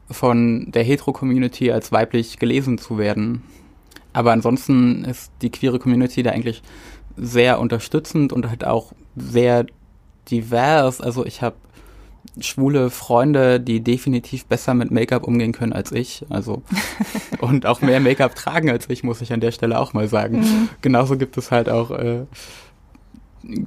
von 0.10 0.72
der 0.72 0.84
Hetero-Community 0.84 1.72
als 1.72 1.92
weiblich 1.92 2.40
gelesen 2.40 2.78
zu 2.78 2.98
werden. 2.98 3.44
Aber 4.14 4.32
ansonsten 4.32 5.06
ist 5.06 5.32
die 5.42 5.50
queere 5.50 5.80
Community 5.80 6.24
da 6.24 6.32
eigentlich 6.32 6.62
sehr 7.18 7.60
unterstützend 7.60 8.34
und 8.34 8.48
halt 8.48 8.66
auch 8.66 8.94
sehr 9.16 9.66
divers. 10.30 11.02
Also 11.02 11.26
ich 11.26 11.42
habe 11.42 11.56
schwule 12.40 12.90
Freunde, 12.90 13.60
die 13.60 13.82
definitiv 13.82 14.46
besser 14.46 14.74
mit 14.74 14.92
Make-up 14.92 15.28
umgehen 15.28 15.52
können 15.52 15.74
als 15.74 15.92
ich. 15.92 16.26
Also 16.30 16.64
und 17.40 17.66
auch 17.66 17.82
mehr 17.82 18.00
Make-up 18.00 18.36
tragen 18.36 18.70
als 18.70 18.90
ich, 18.90 19.04
muss 19.04 19.22
ich 19.22 19.32
an 19.34 19.40
der 19.40 19.52
Stelle 19.52 19.80
auch 19.80 19.94
mal 19.94 20.08
sagen. 20.08 20.40
Mhm. 20.40 20.70
Genauso 20.82 21.18
gibt 21.18 21.38
es 21.38 21.52
halt 21.52 21.70
auch 21.70 21.92
äh, 21.92 22.26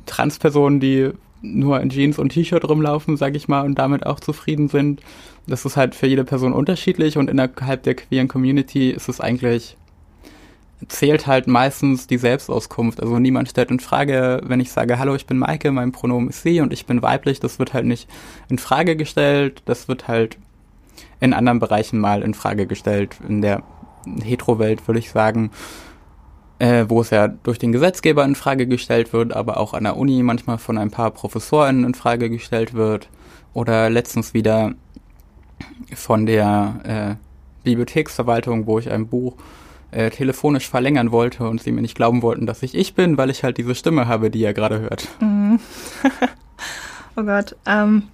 Transpersonen, 0.06 0.80
die 0.80 1.10
nur 1.42 1.80
in 1.80 1.90
Jeans 1.90 2.18
und 2.18 2.30
T-Shirt 2.30 2.68
rumlaufen, 2.68 3.16
sag 3.16 3.36
ich 3.36 3.46
mal, 3.46 3.62
und 3.62 3.78
damit 3.78 4.04
auch 4.04 4.20
zufrieden 4.20 4.68
sind. 4.68 5.00
Das 5.46 5.64
ist 5.64 5.76
halt 5.76 5.94
für 5.94 6.06
jede 6.06 6.24
Person 6.24 6.52
unterschiedlich 6.52 7.18
und 7.18 7.30
innerhalb 7.30 7.82
der 7.84 7.94
queeren 7.94 8.26
Community 8.26 8.90
ist 8.90 9.08
es 9.08 9.20
eigentlich 9.20 9.76
zählt 10.88 11.26
halt 11.26 11.46
meistens 11.46 12.06
die 12.06 12.18
Selbstauskunft. 12.18 13.00
Also 13.00 13.18
niemand 13.18 13.48
stellt 13.48 13.70
in 13.70 13.80
Frage, 13.80 14.40
wenn 14.44 14.60
ich 14.60 14.70
sage, 14.70 14.98
hallo, 14.98 15.14
ich 15.14 15.26
bin 15.26 15.38
Maike, 15.38 15.72
mein 15.72 15.92
Pronomen 15.92 16.28
ist 16.28 16.42
sie 16.42 16.60
und 16.60 16.72
ich 16.72 16.86
bin 16.86 17.02
weiblich, 17.02 17.40
das 17.40 17.58
wird 17.58 17.72
halt 17.72 17.86
nicht 17.86 18.08
in 18.48 18.58
Frage 18.58 18.96
gestellt. 18.96 19.62
Das 19.64 19.88
wird 19.88 20.08
halt 20.08 20.38
in 21.20 21.32
anderen 21.32 21.60
Bereichen 21.60 21.98
mal 21.98 22.22
in 22.22 22.34
Frage 22.34 22.66
gestellt. 22.66 23.16
In 23.26 23.40
der 23.40 23.62
Hetero-Welt 24.22 24.86
würde 24.86 24.98
ich 24.98 25.10
sagen, 25.10 25.50
äh, 26.58 26.84
wo 26.88 27.00
es 27.00 27.10
ja 27.10 27.28
durch 27.28 27.58
den 27.58 27.72
Gesetzgeber 27.72 28.24
in 28.24 28.34
Frage 28.34 28.66
gestellt 28.66 29.12
wird, 29.12 29.34
aber 29.34 29.58
auch 29.58 29.74
an 29.74 29.84
der 29.84 29.96
Uni 29.96 30.22
manchmal 30.22 30.58
von 30.58 30.78
ein 30.78 30.90
paar 30.90 31.10
ProfessorInnen 31.10 31.84
in 31.84 31.94
Frage 31.94 32.30
gestellt 32.30 32.74
wird. 32.74 33.08
Oder 33.54 33.88
letztens 33.88 34.34
wieder 34.34 34.74
von 35.94 36.26
der 36.26 37.18
äh, 37.18 37.64
Bibliotheksverwaltung, 37.64 38.66
wo 38.66 38.78
ich 38.78 38.90
ein 38.90 39.06
Buch 39.06 39.36
äh, 39.90 40.10
telefonisch 40.10 40.68
verlängern 40.68 41.12
wollte 41.12 41.48
und 41.48 41.62
sie 41.62 41.72
mir 41.72 41.82
nicht 41.82 41.94
glauben 41.94 42.22
wollten, 42.22 42.46
dass 42.46 42.62
ich 42.62 42.74
ich 42.74 42.94
bin, 42.94 43.16
weil 43.18 43.30
ich 43.30 43.44
halt 43.44 43.58
diese 43.58 43.74
Stimme 43.74 44.06
habe, 44.06 44.30
die 44.30 44.40
ihr 44.40 44.52
gerade 44.52 44.80
hört. 44.80 45.08
Mhm. 45.20 45.60
oh 47.16 47.22
Gott. 47.22 47.56
Ähm, 47.66 48.04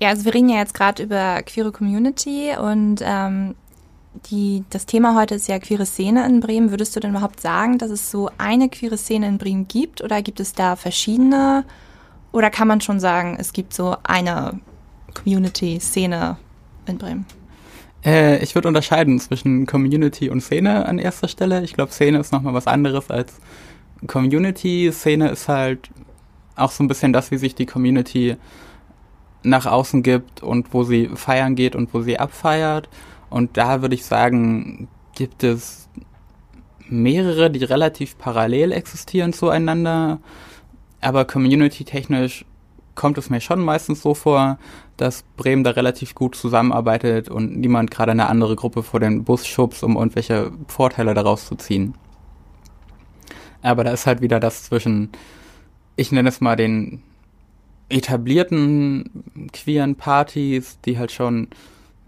ja, 0.00 0.10
also 0.10 0.24
wir 0.24 0.34
reden 0.34 0.48
ja 0.48 0.58
jetzt 0.58 0.74
gerade 0.74 1.02
über 1.02 1.42
queere 1.42 1.72
Community 1.72 2.52
und 2.56 3.00
ähm, 3.02 3.56
die, 4.30 4.64
das 4.70 4.86
Thema 4.86 5.14
heute 5.14 5.34
ist 5.34 5.48
ja 5.48 5.58
queere 5.58 5.86
Szene 5.86 6.24
in 6.26 6.40
Bremen. 6.40 6.70
Würdest 6.70 6.94
du 6.94 7.00
denn 7.00 7.10
überhaupt 7.10 7.40
sagen, 7.40 7.78
dass 7.78 7.90
es 7.90 8.10
so 8.10 8.30
eine 8.38 8.68
queere 8.68 8.96
Szene 8.96 9.28
in 9.28 9.38
Bremen 9.38 9.68
gibt 9.68 10.02
oder 10.02 10.22
gibt 10.22 10.40
es 10.40 10.52
da 10.52 10.76
verschiedene? 10.76 11.64
Oder 12.32 12.50
kann 12.50 12.68
man 12.68 12.80
schon 12.80 13.00
sagen, 13.00 13.36
es 13.38 13.52
gibt 13.52 13.74
so 13.74 13.96
eine 14.02 14.60
Community-Szene 15.14 16.36
in 16.86 16.98
Bremen? 16.98 17.26
Äh, 18.08 18.42
ich 18.42 18.54
würde 18.54 18.68
unterscheiden 18.68 19.20
zwischen 19.20 19.66
Community 19.66 20.30
und 20.30 20.40
Szene 20.40 20.86
an 20.86 20.98
erster 20.98 21.28
Stelle. 21.28 21.62
Ich 21.62 21.74
glaube, 21.74 21.92
Szene 21.92 22.18
ist 22.18 22.32
nochmal 22.32 22.54
was 22.54 22.66
anderes 22.66 23.10
als 23.10 23.34
Community. 24.06 24.90
Szene 24.90 25.28
ist 25.28 25.48
halt 25.48 25.90
auch 26.56 26.70
so 26.70 26.82
ein 26.82 26.88
bisschen 26.88 27.12
das, 27.12 27.30
wie 27.30 27.36
sich 27.36 27.54
die 27.54 27.66
Community 27.66 28.36
nach 29.42 29.66
außen 29.66 30.02
gibt 30.02 30.42
und 30.42 30.72
wo 30.72 30.84
sie 30.84 31.10
feiern 31.14 31.54
geht 31.54 31.76
und 31.76 31.92
wo 31.92 32.00
sie 32.00 32.18
abfeiert. 32.18 32.88
Und 33.28 33.58
da 33.58 33.82
würde 33.82 33.94
ich 33.94 34.06
sagen, 34.06 34.88
gibt 35.14 35.44
es 35.44 35.90
mehrere, 36.88 37.50
die 37.50 37.62
relativ 37.62 38.16
parallel 38.16 38.72
existieren 38.72 39.34
zueinander. 39.34 40.18
Aber 41.02 41.26
community-technisch 41.26 42.46
kommt 42.94 43.18
es 43.18 43.28
mir 43.28 43.42
schon 43.42 43.60
meistens 43.60 44.00
so 44.00 44.14
vor, 44.14 44.58
dass 44.98 45.22
Bremen 45.36 45.64
da 45.64 45.70
relativ 45.70 46.14
gut 46.14 46.34
zusammenarbeitet 46.34 47.30
und 47.30 47.56
niemand 47.56 47.90
gerade 47.90 48.12
eine 48.12 48.28
andere 48.28 48.56
Gruppe 48.56 48.82
vor 48.82 49.00
den 49.00 49.24
Bus 49.24 49.46
schubst, 49.46 49.82
um 49.82 49.96
irgendwelche 49.96 50.52
Vorteile 50.66 51.14
daraus 51.14 51.46
zu 51.46 51.54
ziehen. 51.54 51.94
Aber 53.62 53.84
da 53.84 53.92
ist 53.92 54.06
halt 54.06 54.20
wieder 54.20 54.40
das 54.40 54.64
zwischen, 54.64 55.10
ich 55.96 56.12
nenne 56.12 56.28
es 56.28 56.40
mal 56.40 56.56
den 56.56 57.02
etablierten 57.88 59.48
queeren 59.52 59.96
Partys, 59.96 60.78
die 60.84 60.98
halt 60.98 61.12
schon 61.12 61.48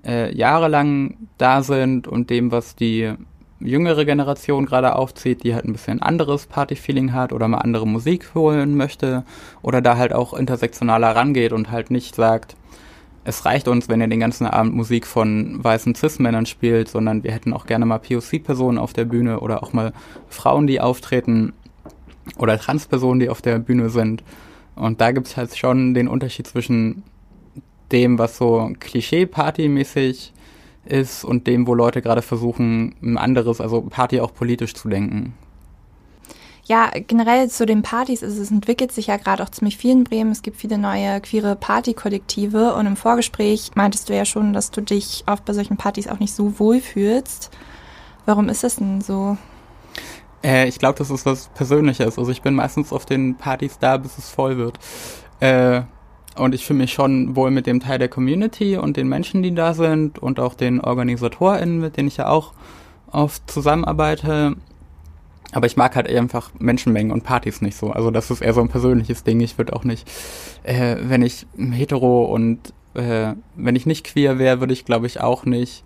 äh, 0.05 0.35
jahrelang 0.37 1.17
da 1.39 1.63
sind 1.63 2.07
und 2.07 2.29
dem, 2.31 2.53
was 2.53 2.77
die 2.77 3.15
jüngere 3.61 4.05
Generation 4.05 4.67
gerade 4.67 4.97
aufzieht, 4.97 5.45
die 5.45 5.55
halt 5.55 5.67
ein 5.67 5.73
bisschen 5.73 6.01
anderes 6.01 6.47
Partyfeeling 6.47 7.13
hat 7.13 7.33
oder 7.33 7.47
mal 7.47 7.59
andere 7.59 7.87
Musik 7.87 8.35
holen 8.35 8.77
möchte 8.77 9.25
oder 9.63 9.83
da 9.83 9.97
halt 9.97 10.13
auch 10.13 10.35
intersektionaler 10.35 11.15
rangeht 11.15 11.53
und 11.53 11.71
halt 11.71 11.91
nicht 11.91 12.15
sagt, 12.15 12.57
es 13.25 13.45
reicht 13.45 13.69
uns, 13.69 13.89
wenn 13.89 14.01
ihr 14.01 14.09
den 14.09 14.21
ganzen 14.21 14.47
Abend 14.47 14.75
Musik 14.75 15.07
von 15.07 15.63
weißen 15.63 15.95
Cis-Männern 15.95 16.47
spielt, 16.47 16.89
sondern 16.89 17.23
wir 17.23 17.33
hätten 17.33 17.53
auch 17.53 17.67
gerne 17.67 17.87
mal 17.87 17.99
POC-Personen 17.99 18.79
auf 18.79 18.93
der 18.93 19.05
Bühne 19.05 19.41
oder 19.41 19.63
auch 19.63 19.73
mal 19.73 19.93
Frauen, 20.29 20.67
die 20.67 20.81
auftreten 20.81 21.53
oder 22.39 22.59
Trans-Personen, 22.59 23.21
die 23.21 23.29
auf 23.29 23.43
der 23.43 23.59
Bühne 23.59 23.91
sind. 23.91 24.23
Und 24.75 25.01
da 25.01 25.13
gibt 25.13 25.27
es 25.27 25.37
halt 25.37 25.57
schon 25.57 25.93
den 25.93 26.09
Unterschied 26.09 26.47
zwischen 26.47 27.03
dem, 27.93 28.19
was 28.19 28.39
so 28.39 28.71
Klischee-Party-mäßig 28.79 30.33
ist 30.87 31.25
und 31.25 31.47
dem, 31.47 31.67
wo 31.67 31.75
Leute 31.75 32.01
gerade 32.01 32.23
versuchen, 32.23 32.95
ein 33.03 33.19
anderes, 33.19 33.61
also 33.61 33.83
Party 33.83 34.21
auch 34.21 34.33
politisch 34.33 34.75
zu 34.75 34.89
denken. 34.89 35.35
Ja, 36.71 36.89
generell 36.95 37.51
zu 37.51 37.67
den 37.67 37.83
Partys 37.83 38.23
ist 38.23 38.39
es 38.39 38.53
entwickelt 38.53 38.93
sich 38.93 39.09
ja 39.09 39.17
gerade 39.17 39.43
auch 39.43 39.49
ziemlich 39.49 39.77
viel 39.77 39.91
in 39.91 40.05
Bremen. 40.05 40.31
Es 40.31 40.41
gibt 40.41 40.57
viele 40.57 40.79
neue 40.79 41.21
queere 41.21 41.57
Partykollektive 41.57 42.75
und 42.75 42.87
im 42.87 42.95
Vorgespräch 42.95 43.73
meintest 43.75 44.09
du 44.09 44.15
ja 44.15 44.25
schon, 44.25 44.53
dass 44.53 44.71
du 44.71 44.81
dich 44.81 45.25
oft 45.27 45.45
bei 45.45 45.53
solchen 45.53 45.77
Partys 45.77 46.07
auch 46.07 46.21
nicht 46.21 46.33
so 46.33 46.61
wohl 46.61 46.81
fühlst. 46.81 47.51
Warum 48.25 48.49
ist 48.49 48.63
das 48.63 48.77
denn 48.77 49.01
so? 49.01 49.37
Äh, 50.45 50.69
ich 50.69 50.79
glaube, 50.79 50.97
das 50.97 51.11
ist 51.11 51.27
was 51.27 51.49
Persönliches. 51.49 52.17
Also 52.17 52.31
ich 52.31 52.41
bin 52.41 52.55
meistens 52.55 52.93
auf 52.93 53.05
den 53.05 53.35
Partys 53.35 53.81
da, 53.81 53.97
bis 53.97 54.17
es 54.17 54.29
voll 54.29 54.57
wird. 54.57 54.79
Äh, 55.41 55.83
und 56.37 56.55
ich 56.55 56.65
fühle 56.65 56.79
mich 56.79 56.93
schon 56.93 57.35
wohl 57.35 57.51
mit 57.51 57.67
dem 57.67 57.81
Teil 57.81 57.99
der 57.99 58.09
Community 58.09 58.77
und 58.77 58.97
den 58.97 59.09
Menschen, 59.09 59.43
die 59.43 59.57
da 59.57 59.75
sind 59.75 60.21
und 60.21 60.39
auch 60.39 60.55
den 60.55 60.81
OrganisatorInnen, 60.81 61.81
mit 61.81 61.97
denen 61.97 62.07
ich 62.07 62.19
ja 62.19 62.29
auch 62.29 62.53
oft 63.11 63.51
zusammenarbeite. 63.51 64.55
Aber 65.53 65.67
ich 65.67 65.77
mag 65.77 65.97
halt 65.97 66.09
einfach 66.09 66.51
Menschenmengen 66.59 67.13
und 67.13 67.25
Partys 67.25 67.61
nicht 67.61 67.77
so. 67.77 67.91
Also 67.91 68.11
das 68.11 68.31
ist 68.31 68.41
eher 68.41 68.55
so 68.55 68.61
ein 68.61 68.69
persönliches 68.69 69.25
Ding. 69.25 69.41
Ich 69.41 69.59
würde 69.59 69.73
auch 69.75 69.85
nicht, 69.85 70.09
äh, 70.63 70.97
wenn 71.01 71.23
ich 71.23 71.47
hetero 71.57 72.25
und 72.25 72.73
äh, 72.95 73.35
wenn 73.57 73.77
ich 73.77 73.87
nicht 73.87 74.05
queer 74.05 74.39
wäre, 74.39 74.61
würde 74.61 74.73
ich 74.73 74.85
glaube 74.85 75.07
ich 75.07 75.21
auch 75.21 75.45
nicht 75.45 75.85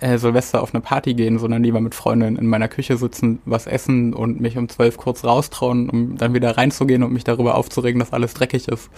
äh, 0.00 0.18
Silvester 0.18 0.62
auf 0.62 0.74
eine 0.74 0.80
Party 0.80 1.14
gehen, 1.14 1.38
sondern 1.38 1.62
lieber 1.62 1.80
mit 1.80 1.94
Freunden 1.94 2.36
in 2.36 2.46
meiner 2.46 2.68
Küche 2.68 2.96
sitzen, 2.96 3.40
was 3.44 3.66
essen 3.66 4.14
und 4.14 4.40
mich 4.40 4.56
um 4.56 4.68
zwölf 4.68 4.96
kurz 4.96 5.24
raustrauen, 5.24 5.90
um 5.90 6.16
dann 6.16 6.34
wieder 6.34 6.56
reinzugehen 6.56 7.02
und 7.02 7.12
mich 7.12 7.24
darüber 7.24 7.56
aufzuregen, 7.56 7.98
dass 7.98 8.12
alles 8.12 8.34
dreckig 8.34 8.68
ist. 8.68 8.90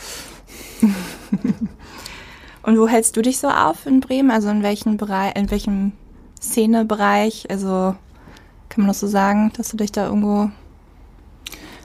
und 2.62 2.78
wo 2.78 2.88
hältst 2.88 3.16
du 3.16 3.22
dich 3.22 3.38
so 3.38 3.48
auf 3.48 3.86
in 3.86 4.00
Bremen? 4.00 4.30
Also 4.30 4.48
in 4.50 4.62
welchem 4.62 4.96
Bereich, 4.96 5.36
in 5.36 5.50
welchem 5.50 5.92
Szenebereich? 6.40 7.48
Also 7.50 7.94
kann 8.70 8.82
man 8.82 8.88
das 8.88 9.00
so 9.00 9.06
sagen, 9.06 9.52
dass 9.56 9.68
du 9.68 9.76
dich 9.76 9.92
da 9.92 10.06
irgendwo 10.06 10.50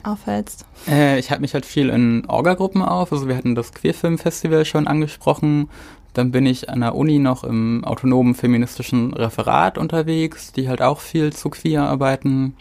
aufhältst? 0.04 0.64
Äh, 0.88 1.18
ich 1.18 1.30
halte 1.30 1.42
mich 1.42 1.52
halt 1.52 1.66
viel 1.66 1.90
in 1.90 2.24
Orga-Gruppen 2.26 2.80
auf. 2.82 3.12
Also 3.12 3.28
wir 3.28 3.36
hatten 3.36 3.54
das 3.54 3.72
Queerfilm-Festival 3.72 4.64
schon 4.64 4.86
angesprochen. 4.86 5.68
Dann 6.14 6.30
bin 6.30 6.46
ich 6.46 6.70
an 6.70 6.80
der 6.80 6.94
Uni 6.94 7.18
noch 7.18 7.44
im 7.44 7.84
autonomen 7.84 8.34
feministischen 8.34 9.12
Referat 9.12 9.76
unterwegs, 9.76 10.52
die 10.52 10.68
halt 10.68 10.80
auch 10.80 11.00
viel 11.00 11.32
zu 11.32 11.50
queer 11.50 11.82
arbeiten. 11.82 12.56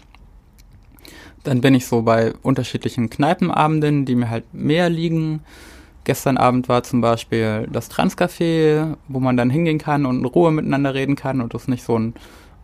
Dann 1.43 1.61
bin 1.61 1.75
ich 1.75 1.85
so 1.85 2.01
bei 2.01 2.33
unterschiedlichen 2.41 3.09
Kneipenabenden, 3.09 4.05
die 4.05 4.15
mir 4.15 4.29
halt 4.29 4.53
mehr 4.53 4.89
liegen. 4.89 5.41
Gestern 6.03 6.37
Abend 6.37 6.67
war 6.67 6.83
zum 6.83 7.01
Beispiel 7.01 7.67
das 7.71 7.89
Transcafé, 7.89 8.95
wo 9.07 9.19
man 9.19 9.37
dann 9.37 9.49
hingehen 9.49 9.77
kann 9.77 10.05
und 10.05 10.19
in 10.19 10.25
Ruhe 10.25 10.51
miteinander 10.51 10.93
reden 10.93 11.15
kann 11.15 11.41
und 11.41 11.53
es 11.53 11.67
nicht 11.67 11.83
so 11.83 11.97
ein 11.97 12.15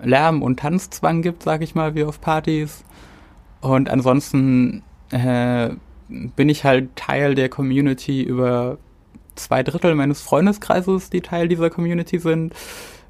Lärm- 0.04 0.42
und 0.42 0.60
Tanzzwang 0.60 1.22
gibt, 1.22 1.44
sag 1.44 1.62
ich 1.62 1.76
mal, 1.76 1.96
wie 1.96 2.04
auf 2.04 2.22
Partys. 2.22 2.84
Und 3.62 3.90
ansonsten 3.90 4.84
äh, 5.12 5.70
bin 6.08 6.50
ich 6.50 6.64
halt 6.64 6.96
Teil 6.96 7.36
der 7.36 7.50
Community 7.50 8.24
über 8.24 8.78
zwei 9.36 9.64
Drittel 9.64 9.96
meines 9.96 10.22
Freundeskreises, 10.22 11.10
die 11.10 11.22
Teil 11.22 11.48
dieser 11.48 11.70
Community 11.70 12.20
sind, 12.20 12.54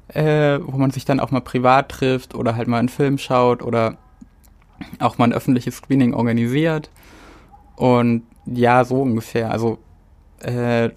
äh, 0.08 0.58
wo 0.62 0.76
man 0.76 0.90
sich 0.90 1.04
dann 1.04 1.20
auch 1.20 1.30
mal 1.30 1.40
privat 1.40 1.88
trifft 1.88 2.34
oder 2.34 2.56
halt 2.56 2.68
mal 2.68 2.78
einen 2.78 2.88
Film 2.88 3.18
schaut 3.18 3.62
oder 3.62 3.96
auch 4.98 5.18
mal 5.18 5.24
ein 5.26 5.32
öffentliches 5.32 5.76
Screening 5.76 6.14
organisiert. 6.14 6.90
Und 7.76 8.22
ja, 8.46 8.84
so 8.84 9.02
ungefähr. 9.02 9.50
Also 9.50 9.78
äh, 10.40 10.90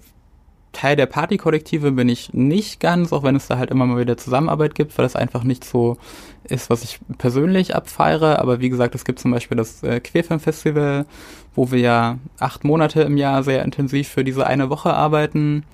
Teil 0.76 0.94
der 0.94 1.06
Partykollektive 1.06 1.92
bin 1.92 2.10
ich 2.10 2.34
nicht 2.34 2.80
ganz, 2.80 3.10
auch 3.10 3.22
wenn 3.22 3.34
es 3.34 3.46
da 3.46 3.56
halt 3.56 3.70
immer 3.70 3.86
mal 3.86 3.98
wieder 3.98 4.18
Zusammenarbeit 4.18 4.74
gibt, 4.74 4.96
weil 4.98 5.06
das 5.06 5.16
einfach 5.16 5.42
nicht 5.42 5.64
so 5.64 5.96
ist, 6.44 6.68
was 6.68 6.84
ich 6.84 6.98
persönlich 7.16 7.74
abfeiere. 7.74 8.40
Aber 8.40 8.60
wie 8.60 8.68
gesagt, 8.68 8.94
es 8.94 9.06
gibt 9.06 9.18
zum 9.18 9.30
Beispiel 9.30 9.56
das 9.56 9.82
äh, 9.82 10.00
Queerfilm 10.00 10.38
Festival, 10.38 11.06
wo 11.54 11.70
wir 11.70 11.78
ja 11.78 12.18
acht 12.38 12.62
Monate 12.62 13.00
im 13.00 13.16
Jahr 13.16 13.42
sehr 13.42 13.64
intensiv 13.64 14.08
für 14.08 14.22
diese 14.22 14.46
eine 14.46 14.68
Woche 14.68 14.92
arbeiten, 14.92 15.64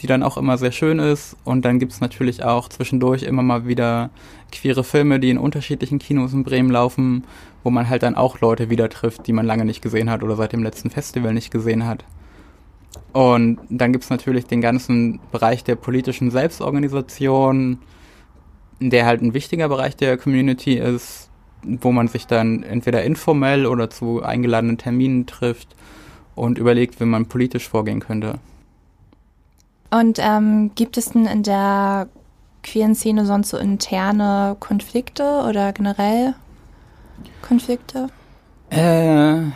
die 0.00 0.06
dann 0.06 0.22
auch 0.22 0.36
immer 0.36 0.56
sehr 0.58 0.70
schön 0.70 1.00
ist. 1.00 1.36
Und 1.42 1.64
dann 1.64 1.80
gibt 1.80 1.90
es 1.90 2.00
natürlich 2.00 2.44
auch 2.44 2.68
zwischendurch 2.68 3.24
immer 3.24 3.42
mal 3.42 3.66
wieder 3.66 4.10
queere 4.52 4.84
Filme, 4.84 5.18
die 5.18 5.30
in 5.30 5.38
unterschiedlichen 5.38 5.98
Kinos 5.98 6.34
in 6.34 6.44
Bremen 6.44 6.70
laufen, 6.70 7.24
wo 7.64 7.70
man 7.70 7.88
halt 7.88 8.04
dann 8.04 8.14
auch 8.14 8.40
Leute 8.40 8.70
wieder 8.70 8.88
trifft, 8.88 9.26
die 9.26 9.32
man 9.32 9.44
lange 9.44 9.64
nicht 9.64 9.82
gesehen 9.82 10.08
hat 10.08 10.22
oder 10.22 10.36
seit 10.36 10.52
dem 10.52 10.62
letzten 10.62 10.90
Festival 10.90 11.34
nicht 11.34 11.50
gesehen 11.50 11.84
hat. 11.84 12.04
Und 13.12 13.58
dann 13.68 13.92
gibt 13.92 14.04
es 14.04 14.10
natürlich 14.10 14.46
den 14.46 14.60
ganzen 14.60 15.20
Bereich 15.30 15.64
der 15.64 15.76
politischen 15.76 16.30
Selbstorganisation, 16.30 17.78
der 18.80 19.06
halt 19.06 19.22
ein 19.22 19.34
wichtiger 19.34 19.68
Bereich 19.68 19.96
der 19.96 20.16
Community 20.16 20.74
ist, 20.74 21.28
wo 21.62 21.92
man 21.92 22.08
sich 22.08 22.26
dann 22.26 22.62
entweder 22.62 23.04
informell 23.04 23.66
oder 23.66 23.90
zu 23.90 24.22
eingeladenen 24.22 24.78
Terminen 24.78 25.26
trifft 25.26 25.76
und 26.34 26.58
überlegt, 26.58 27.00
wie 27.00 27.04
man 27.04 27.26
politisch 27.26 27.68
vorgehen 27.68 28.00
könnte. 28.00 28.38
Und 29.90 30.18
ähm, 30.20 30.72
gibt 30.74 30.96
es 30.96 31.10
denn 31.10 31.26
in 31.26 31.42
der 31.42 32.08
queeren 32.62 32.94
Szene 32.94 33.26
sonst 33.26 33.50
so 33.50 33.58
interne 33.58 34.56
Konflikte 34.58 35.44
oder 35.48 35.72
generell 35.72 36.34
Konflikte? 37.42 38.08
Äh, 38.70 39.50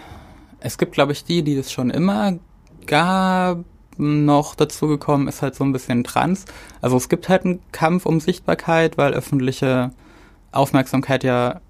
es 0.61 0.77
gibt, 0.77 0.93
glaube 0.93 1.13
ich, 1.13 1.25
die, 1.25 1.43
die 1.43 1.57
es 1.57 1.73
schon 1.73 1.91
immer 1.91 2.39
gab. 2.87 3.65
Noch 3.99 4.55
dazu 4.55 4.89
gekommen 4.89 5.27
ist 5.27 5.41
halt 5.41 5.55
so 5.55 5.65
ein 5.65 5.73
bisschen 5.73 6.05
Trans. 6.05 6.45
Also 6.83 6.97
es 6.97 7.09
gibt 7.09 7.29
halt 7.29 7.45
einen 7.45 7.61
Kampf 7.73 8.05
um 8.05 8.21
Sichtbarkeit, 8.21 8.99
weil 8.99 9.15
öffentliche 9.15 9.91
Aufmerksamkeit 10.53 11.25
ja 11.25 11.61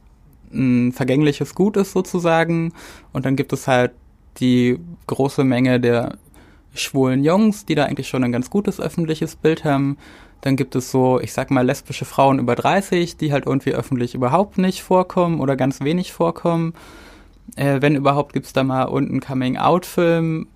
ein 0.53 0.93
vergängliches 0.93 1.55
Gut 1.55 1.77
ist 1.77 1.93
sozusagen. 1.93 2.73
Und 3.13 3.27
dann 3.27 3.37
gibt 3.37 3.53
es 3.53 3.69
halt 3.69 3.93
die 4.39 4.79
große 5.07 5.45
Menge 5.45 5.81
der 5.81 6.19
schwulen 6.75 7.25
Jungs, 7.25 7.65
die 7.65 7.75
da 7.75 7.85
eigentlich 7.85 8.09
schon 8.09 8.25
ein 8.25 8.33
ganz 8.33 8.51
gutes 8.51 8.81
öffentliches 8.81 9.37
Bild 9.37 9.65
haben. 9.65 9.97
Dann 10.43 10.57
gibt 10.57 10.75
es 10.75 10.91
so, 10.91 11.21
ich 11.21 11.33
sag 11.33 11.51
mal, 11.51 11.65
lesbische 11.65 12.05
Frauen 12.05 12.39
über 12.39 12.55
30, 12.55 13.17
die 13.17 13.33
halt 13.33 13.47
irgendwie 13.47 13.73
öffentlich 13.73 14.15
überhaupt 14.15 14.59
nicht 14.59 14.83
vorkommen 14.83 15.41
oder 15.41 15.57
ganz 15.57 15.81
wenig 15.81 16.13
vorkommen. 16.13 16.75
Äh, 17.55 17.81
wenn 17.81 17.95
überhaupt, 17.95 18.33
gibt's 18.33 18.53
da 18.53 18.65
mal 18.65 18.85
unten 18.85 19.21
Coming-out-Film 19.21 20.49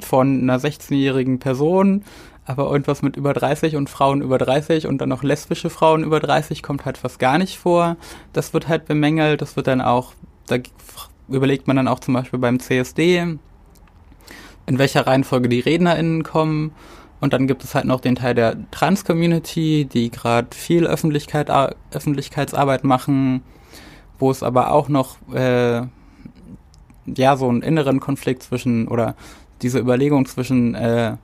von 0.00 0.42
einer 0.42 0.58
16-jährigen 0.58 1.38
Person, 1.38 2.04
aber 2.46 2.70
irgendwas 2.70 3.02
mit 3.02 3.16
über 3.16 3.32
30 3.32 3.76
und 3.76 3.88
Frauen 3.88 4.20
über 4.20 4.38
30 4.38 4.86
und 4.86 4.98
dann 4.98 5.08
noch 5.08 5.22
lesbische 5.22 5.70
Frauen 5.70 6.04
über 6.04 6.20
30 6.20 6.62
kommt 6.62 6.84
halt 6.84 6.98
fast 6.98 7.18
gar 7.18 7.38
nicht 7.38 7.58
vor. 7.58 7.96
Das 8.32 8.52
wird 8.52 8.68
halt 8.68 8.86
bemängelt, 8.86 9.40
das 9.40 9.56
wird 9.56 9.66
dann 9.66 9.80
auch, 9.80 10.12
da 10.46 10.56
überlegt 11.28 11.66
man 11.66 11.76
dann 11.76 11.88
auch 11.88 12.00
zum 12.00 12.14
Beispiel 12.14 12.38
beim 12.38 12.60
CSD, 12.60 13.36
in 14.66 14.78
welcher 14.78 15.06
Reihenfolge 15.06 15.48
die 15.48 15.60
RednerInnen 15.60 16.22
kommen. 16.22 16.72
Und 17.20 17.32
dann 17.32 17.46
gibt 17.46 17.64
es 17.64 17.74
halt 17.74 17.86
noch 17.86 18.00
den 18.00 18.16
Teil 18.16 18.34
der 18.34 18.56
Trans-Community, 18.70 19.86
die 19.90 20.10
gerade 20.10 20.48
viel 20.54 20.86
Öffentlichkeit, 20.86 21.48
Öffentlichkeitsarbeit 21.90 22.84
machen, 22.84 23.42
wo 24.18 24.30
es 24.30 24.42
aber 24.42 24.72
auch 24.72 24.88
noch 24.88 25.16
äh, 25.32 25.82
ja 27.06 27.36
so 27.36 27.48
einen 27.48 27.62
inneren 27.62 28.00
Konflikt 28.00 28.42
zwischen 28.42 28.88
oder 28.88 29.14
diese 29.62 29.78
Überlegung 29.78 30.26
zwischen 30.26 30.74
äh, 30.74 31.16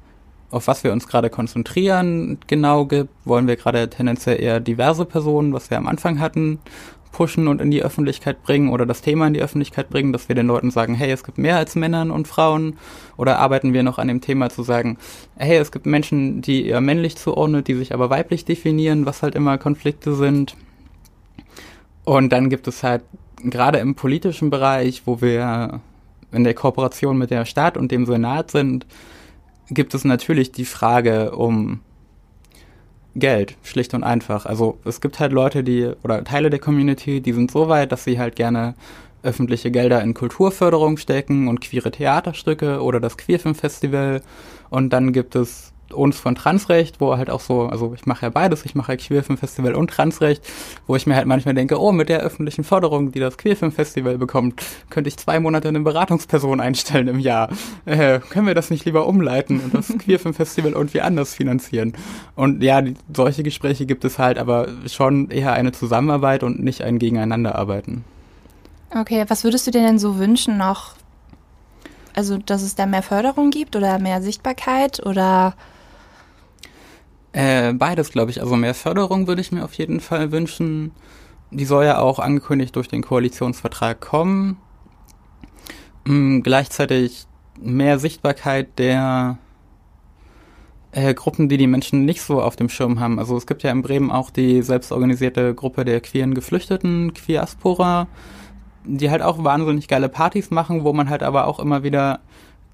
auf 0.50 0.66
was 0.66 0.84
wir 0.84 0.92
uns 0.92 1.06
gerade 1.06 1.30
konzentrieren 1.30 2.38
genau 2.46 2.84
gibt. 2.84 3.10
Wollen 3.24 3.46
wir 3.46 3.56
gerade 3.56 3.88
tendenziell 3.88 4.40
eher 4.40 4.60
diverse 4.60 5.04
Personen, 5.04 5.52
was 5.52 5.70
wir 5.70 5.78
am 5.78 5.86
Anfang 5.86 6.18
hatten, 6.18 6.58
pushen 7.12 7.48
und 7.48 7.60
in 7.60 7.70
die 7.70 7.82
Öffentlichkeit 7.82 8.42
bringen 8.42 8.68
oder 8.68 8.86
das 8.86 9.00
Thema 9.02 9.26
in 9.26 9.34
die 9.34 9.42
Öffentlichkeit 9.42 9.90
bringen, 9.90 10.12
dass 10.12 10.28
wir 10.28 10.36
den 10.36 10.46
Leuten 10.46 10.70
sagen, 10.70 10.94
hey, 10.94 11.10
es 11.10 11.24
gibt 11.24 11.38
mehr 11.38 11.56
als 11.56 11.74
Männern 11.74 12.10
und 12.10 12.28
Frauen 12.28 12.78
oder 13.16 13.38
arbeiten 13.38 13.72
wir 13.72 13.82
noch 13.82 13.98
an 13.98 14.08
dem 14.08 14.20
Thema 14.20 14.50
zu 14.50 14.62
sagen, 14.62 14.96
hey, 15.36 15.58
es 15.58 15.72
gibt 15.72 15.86
Menschen, 15.86 16.40
die 16.40 16.66
eher 16.66 16.80
männlich 16.80 17.16
zuordnen, 17.16 17.64
die 17.64 17.74
sich 17.74 17.94
aber 17.94 18.10
weiblich 18.10 18.44
definieren, 18.44 19.06
was 19.06 19.22
halt 19.22 19.34
immer 19.34 19.58
Konflikte 19.58 20.14
sind. 20.14 20.56
Und 22.04 22.30
dann 22.30 22.48
gibt 22.48 22.66
es 22.68 22.82
halt 22.82 23.02
gerade 23.42 23.78
im 23.78 23.94
politischen 23.94 24.50
Bereich, 24.50 25.02
wo 25.04 25.20
wir 25.20 25.80
in 26.32 26.44
der 26.44 26.54
Kooperation 26.54 27.18
mit 27.18 27.30
der 27.30 27.44
Stadt 27.44 27.76
und 27.76 27.90
dem 27.90 28.06
Senat 28.06 28.50
sind, 28.50 28.86
gibt 29.70 29.94
es 29.94 30.04
natürlich 30.04 30.52
die 30.52 30.64
Frage 30.64 31.32
um 31.32 31.80
Geld, 33.16 33.56
schlicht 33.62 33.94
und 33.94 34.04
einfach. 34.04 34.46
Also 34.46 34.78
es 34.84 35.00
gibt 35.00 35.18
halt 35.18 35.32
Leute, 35.32 35.64
die, 35.64 35.90
oder 36.02 36.22
Teile 36.22 36.50
der 36.50 36.60
Community, 36.60 37.20
die 37.20 37.32
sind 37.32 37.50
so 37.50 37.68
weit, 37.68 37.92
dass 37.92 38.04
sie 38.04 38.18
halt 38.18 38.36
gerne 38.36 38.74
öffentliche 39.22 39.70
Gelder 39.70 40.00
in 40.02 40.14
Kulturförderung 40.14 40.96
stecken 40.96 41.48
und 41.48 41.60
queere 41.60 41.90
Theaterstücke 41.90 42.82
oder 42.82 43.00
das 43.00 43.16
Queerfilmfestival. 43.16 44.22
Und 44.70 44.90
dann 44.92 45.12
gibt 45.12 45.34
es 45.34 45.72
uns 45.92 46.18
von 46.18 46.34
Transrecht, 46.34 47.00
wo 47.00 47.16
halt 47.16 47.30
auch 47.30 47.40
so, 47.40 47.66
also 47.66 47.94
ich 47.94 48.06
mache 48.06 48.26
ja 48.26 48.30
beides, 48.30 48.64
ich 48.64 48.74
mache 48.74 48.92
ja 48.92 48.96
Queerfilmfestival 48.96 49.74
und 49.74 49.90
Transrecht, 49.90 50.42
wo 50.86 50.96
ich 50.96 51.06
mir 51.06 51.16
halt 51.16 51.26
manchmal 51.26 51.54
denke, 51.54 51.80
oh, 51.80 51.92
mit 51.92 52.08
der 52.08 52.20
öffentlichen 52.20 52.64
Förderung, 52.64 53.12
die 53.12 53.20
das 53.20 53.38
Queerfilmfestival 53.38 54.18
bekommt, 54.18 54.62
könnte 54.90 55.08
ich 55.08 55.16
zwei 55.16 55.40
Monate 55.40 55.68
eine 55.68 55.80
Beratungsperson 55.80 56.60
einstellen 56.60 57.08
im 57.08 57.18
Jahr. 57.18 57.50
Äh, 57.84 58.20
können 58.20 58.46
wir 58.46 58.54
das 58.54 58.70
nicht 58.70 58.84
lieber 58.84 59.06
umleiten 59.06 59.60
und 59.60 59.74
das 59.74 59.88
Queerfilmfestival 59.98 60.72
irgendwie 60.72 61.00
anders 61.00 61.34
finanzieren? 61.34 61.94
Und 62.34 62.62
ja, 62.62 62.82
die, 62.82 62.94
solche 63.14 63.42
Gespräche 63.42 63.86
gibt 63.86 64.04
es 64.04 64.18
halt, 64.18 64.38
aber 64.38 64.68
schon 64.86 65.30
eher 65.30 65.52
eine 65.52 65.72
Zusammenarbeit 65.72 66.42
und 66.42 66.62
nicht 66.62 66.82
ein 66.82 66.98
Gegeneinanderarbeiten. 66.98 68.04
Okay, 68.94 69.24
was 69.28 69.44
würdest 69.44 69.66
du 69.66 69.70
dir 69.70 69.82
denn 69.82 69.98
so 69.98 70.18
wünschen 70.18 70.56
noch? 70.56 70.94
Also, 72.14 72.38
dass 72.38 72.62
es 72.62 72.74
da 72.74 72.86
mehr 72.86 73.02
Förderung 73.02 73.50
gibt 73.50 73.76
oder 73.76 73.98
mehr 73.98 74.20
Sichtbarkeit 74.20 75.04
oder 75.06 75.54
äh, 77.32 77.72
beides, 77.72 78.10
glaube 78.10 78.30
ich. 78.30 78.40
Also 78.40 78.56
mehr 78.56 78.74
Förderung 78.74 79.26
würde 79.26 79.40
ich 79.40 79.52
mir 79.52 79.64
auf 79.64 79.74
jeden 79.74 80.00
Fall 80.00 80.32
wünschen. 80.32 80.92
Die 81.50 81.64
soll 81.64 81.84
ja 81.84 81.98
auch 81.98 82.18
angekündigt 82.18 82.76
durch 82.76 82.88
den 82.88 83.02
Koalitionsvertrag 83.02 84.00
kommen. 84.00 84.56
Ähm, 86.06 86.42
gleichzeitig 86.42 87.26
mehr 87.60 87.98
Sichtbarkeit 87.98 88.78
der 88.78 89.38
äh, 90.92 91.14
Gruppen, 91.14 91.48
die 91.48 91.56
die 91.56 91.66
Menschen 91.66 92.04
nicht 92.04 92.22
so 92.22 92.42
auf 92.42 92.56
dem 92.56 92.68
Schirm 92.68 93.00
haben. 93.00 93.18
Also 93.18 93.36
es 93.36 93.46
gibt 93.46 93.62
ja 93.62 93.70
in 93.70 93.82
Bremen 93.82 94.10
auch 94.10 94.30
die 94.30 94.62
selbstorganisierte 94.62 95.54
Gruppe 95.54 95.84
der 95.84 96.00
queeren 96.00 96.34
Geflüchteten, 96.34 97.14
Queeraspora, 97.14 98.08
die 98.84 99.10
halt 99.10 99.22
auch 99.22 99.44
wahnsinnig 99.44 99.88
geile 99.88 100.08
Partys 100.08 100.50
machen, 100.50 100.84
wo 100.84 100.92
man 100.92 101.10
halt 101.10 101.22
aber 101.22 101.46
auch 101.46 101.60
immer 101.60 101.82
wieder 101.82 102.20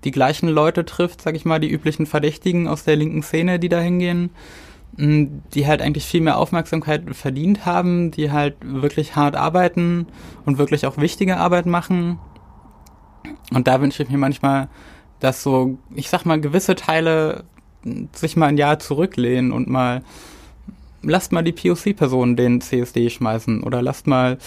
die 0.06 0.12
gleichen 0.12 0.48
Leute 0.48 0.84
trifft, 0.84 1.20
sag 1.20 1.34
ich 1.34 1.44
mal, 1.44 1.58
die 1.58 1.68
üblichen 1.68 2.06
Verdächtigen 2.06 2.68
aus 2.68 2.84
der 2.84 2.94
linken 2.94 3.24
Szene, 3.24 3.58
die 3.58 3.68
da 3.68 3.80
hingehen, 3.80 4.30
mm, 4.96 5.24
die 5.52 5.66
halt 5.66 5.82
eigentlich 5.82 6.04
viel 6.06 6.20
mehr 6.20 6.38
Aufmerksamkeit 6.38 7.02
verdient 7.16 7.66
haben, 7.66 8.12
die 8.12 8.30
halt 8.30 8.54
wirklich 8.62 9.16
hart 9.16 9.34
arbeiten 9.34 10.06
und 10.44 10.58
wirklich 10.58 10.86
auch 10.86 10.96
wichtige 10.96 11.38
Arbeit 11.38 11.66
machen. 11.66 12.20
Und 13.52 13.66
da 13.66 13.80
wünsche 13.80 14.04
ich 14.04 14.08
mir 14.08 14.16
manchmal, 14.16 14.68
dass 15.18 15.42
so, 15.42 15.76
ich 15.92 16.08
sag 16.08 16.24
mal, 16.24 16.40
gewisse 16.40 16.76
Teile 16.76 17.42
sich 18.12 18.36
mal 18.36 18.46
ein 18.46 18.58
Jahr 18.58 18.78
zurücklehnen 18.78 19.50
und 19.50 19.68
mal, 19.68 20.02
lasst 21.02 21.32
mal 21.32 21.42
die 21.42 21.52
POC-Personen 21.52 22.36
den 22.36 22.60
CSD 22.60 23.10
schmeißen 23.10 23.64
oder 23.64 23.82
lasst 23.82 24.06
mal, 24.06 24.38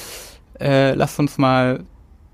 äh, 0.58 0.93
lasst 0.93 1.19
uns 1.19 1.38
mal 1.38 1.84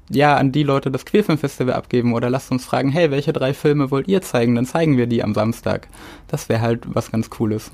ja, 0.09 0.37
an 0.37 0.51
die 0.51 0.63
Leute 0.63 0.91
das 0.91 1.05
Queerfilmfestival 1.05 1.73
abgeben 1.73 2.13
oder 2.13 2.29
lasst 2.29 2.51
uns 2.51 2.65
fragen, 2.65 2.89
hey, 2.89 3.11
welche 3.11 3.33
drei 3.33 3.53
Filme 3.53 3.91
wollt 3.91 4.07
ihr 4.07 4.21
zeigen? 4.21 4.55
Dann 4.55 4.65
zeigen 4.65 4.97
wir 4.97 5.07
die 5.07 5.23
am 5.23 5.33
Samstag. 5.33 5.87
Das 6.27 6.49
wäre 6.49 6.61
halt 6.61 6.83
was 6.85 7.11
ganz 7.11 7.29
Cooles. 7.29 7.71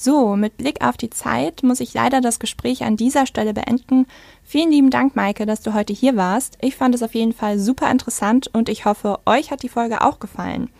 So, 0.00 0.36
mit 0.36 0.58
Blick 0.58 0.84
auf 0.84 0.96
die 0.96 1.10
Zeit 1.10 1.64
muss 1.64 1.80
ich 1.80 1.92
leider 1.92 2.20
das 2.20 2.38
Gespräch 2.38 2.84
an 2.84 2.96
dieser 2.96 3.26
Stelle 3.26 3.52
beenden. 3.52 4.06
Vielen 4.44 4.70
lieben 4.70 4.90
Dank, 4.90 5.16
Maike, 5.16 5.44
dass 5.44 5.60
du 5.60 5.74
heute 5.74 5.92
hier 5.92 6.14
warst. 6.14 6.56
Ich 6.60 6.76
fand 6.76 6.94
es 6.94 7.02
auf 7.02 7.16
jeden 7.16 7.32
Fall 7.32 7.58
super 7.58 7.90
interessant 7.90 8.48
und 8.52 8.68
ich 8.68 8.84
hoffe, 8.84 9.18
euch 9.26 9.50
hat 9.50 9.64
die 9.64 9.68
Folge 9.68 10.02
auch 10.02 10.20
gefallen. 10.20 10.70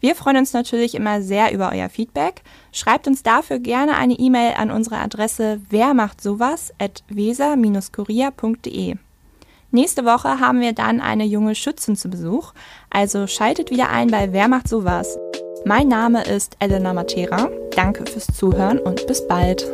Wir 0.00 0.16
freuen 0.16 0.38
uns 0.38 0.52
natürlich 0.52 0.96
immer 0.96 1.22
sehr 1.22 1.52
über 1.52 1.70
euer 1.72 1.88
Feedback. 1.88 2.42
Schreibt 2.72 3.06
uns 3.06 3.22
dafür 3.22 3.60
gerne 3.60 3.96
eine 3.96 4.14
E-Mail 4.14 4.54
an 4.56 4.72
unsere 4.72 4.96
Adresse 4.96 5.60
wer 5.70 5.94
macht 5.94 6.20
sowas 6.20 6.74
at 6.80 7.04
weser-kurier.de. 7.08 8.96
Nächste 9.74 10.04
Woche 10.04 10.38
haben 10.38 10.60
wir 10.60 10.72
dann 10.72 11.00
eine 11.00 11.24
junge 11.24 11.56
Schützin 11.56 11.96
zu 11.96 12.08
Besuch, 12.08 12.52
also 12.90 13.26
schaltet 13.26 13.72
wieder 13.72 13.90
ein 13.90 14.06
bei 14.06 14.32
Wer 14.32 14.46
macht 14.46 14.68
sowas? 14.68 15.18
Mein 15.64 15.88
Name 15.88 16.22
ist 16.22 16.56
Elena 16.60 16.92
Matera. 16.92 17.50
Danke 17.74 18.08
fürs 18.08 18.28
Zuhören 18.28 18.78
und 18.78 19.04
bis 19.08 19.26
bald. 19.26 19.66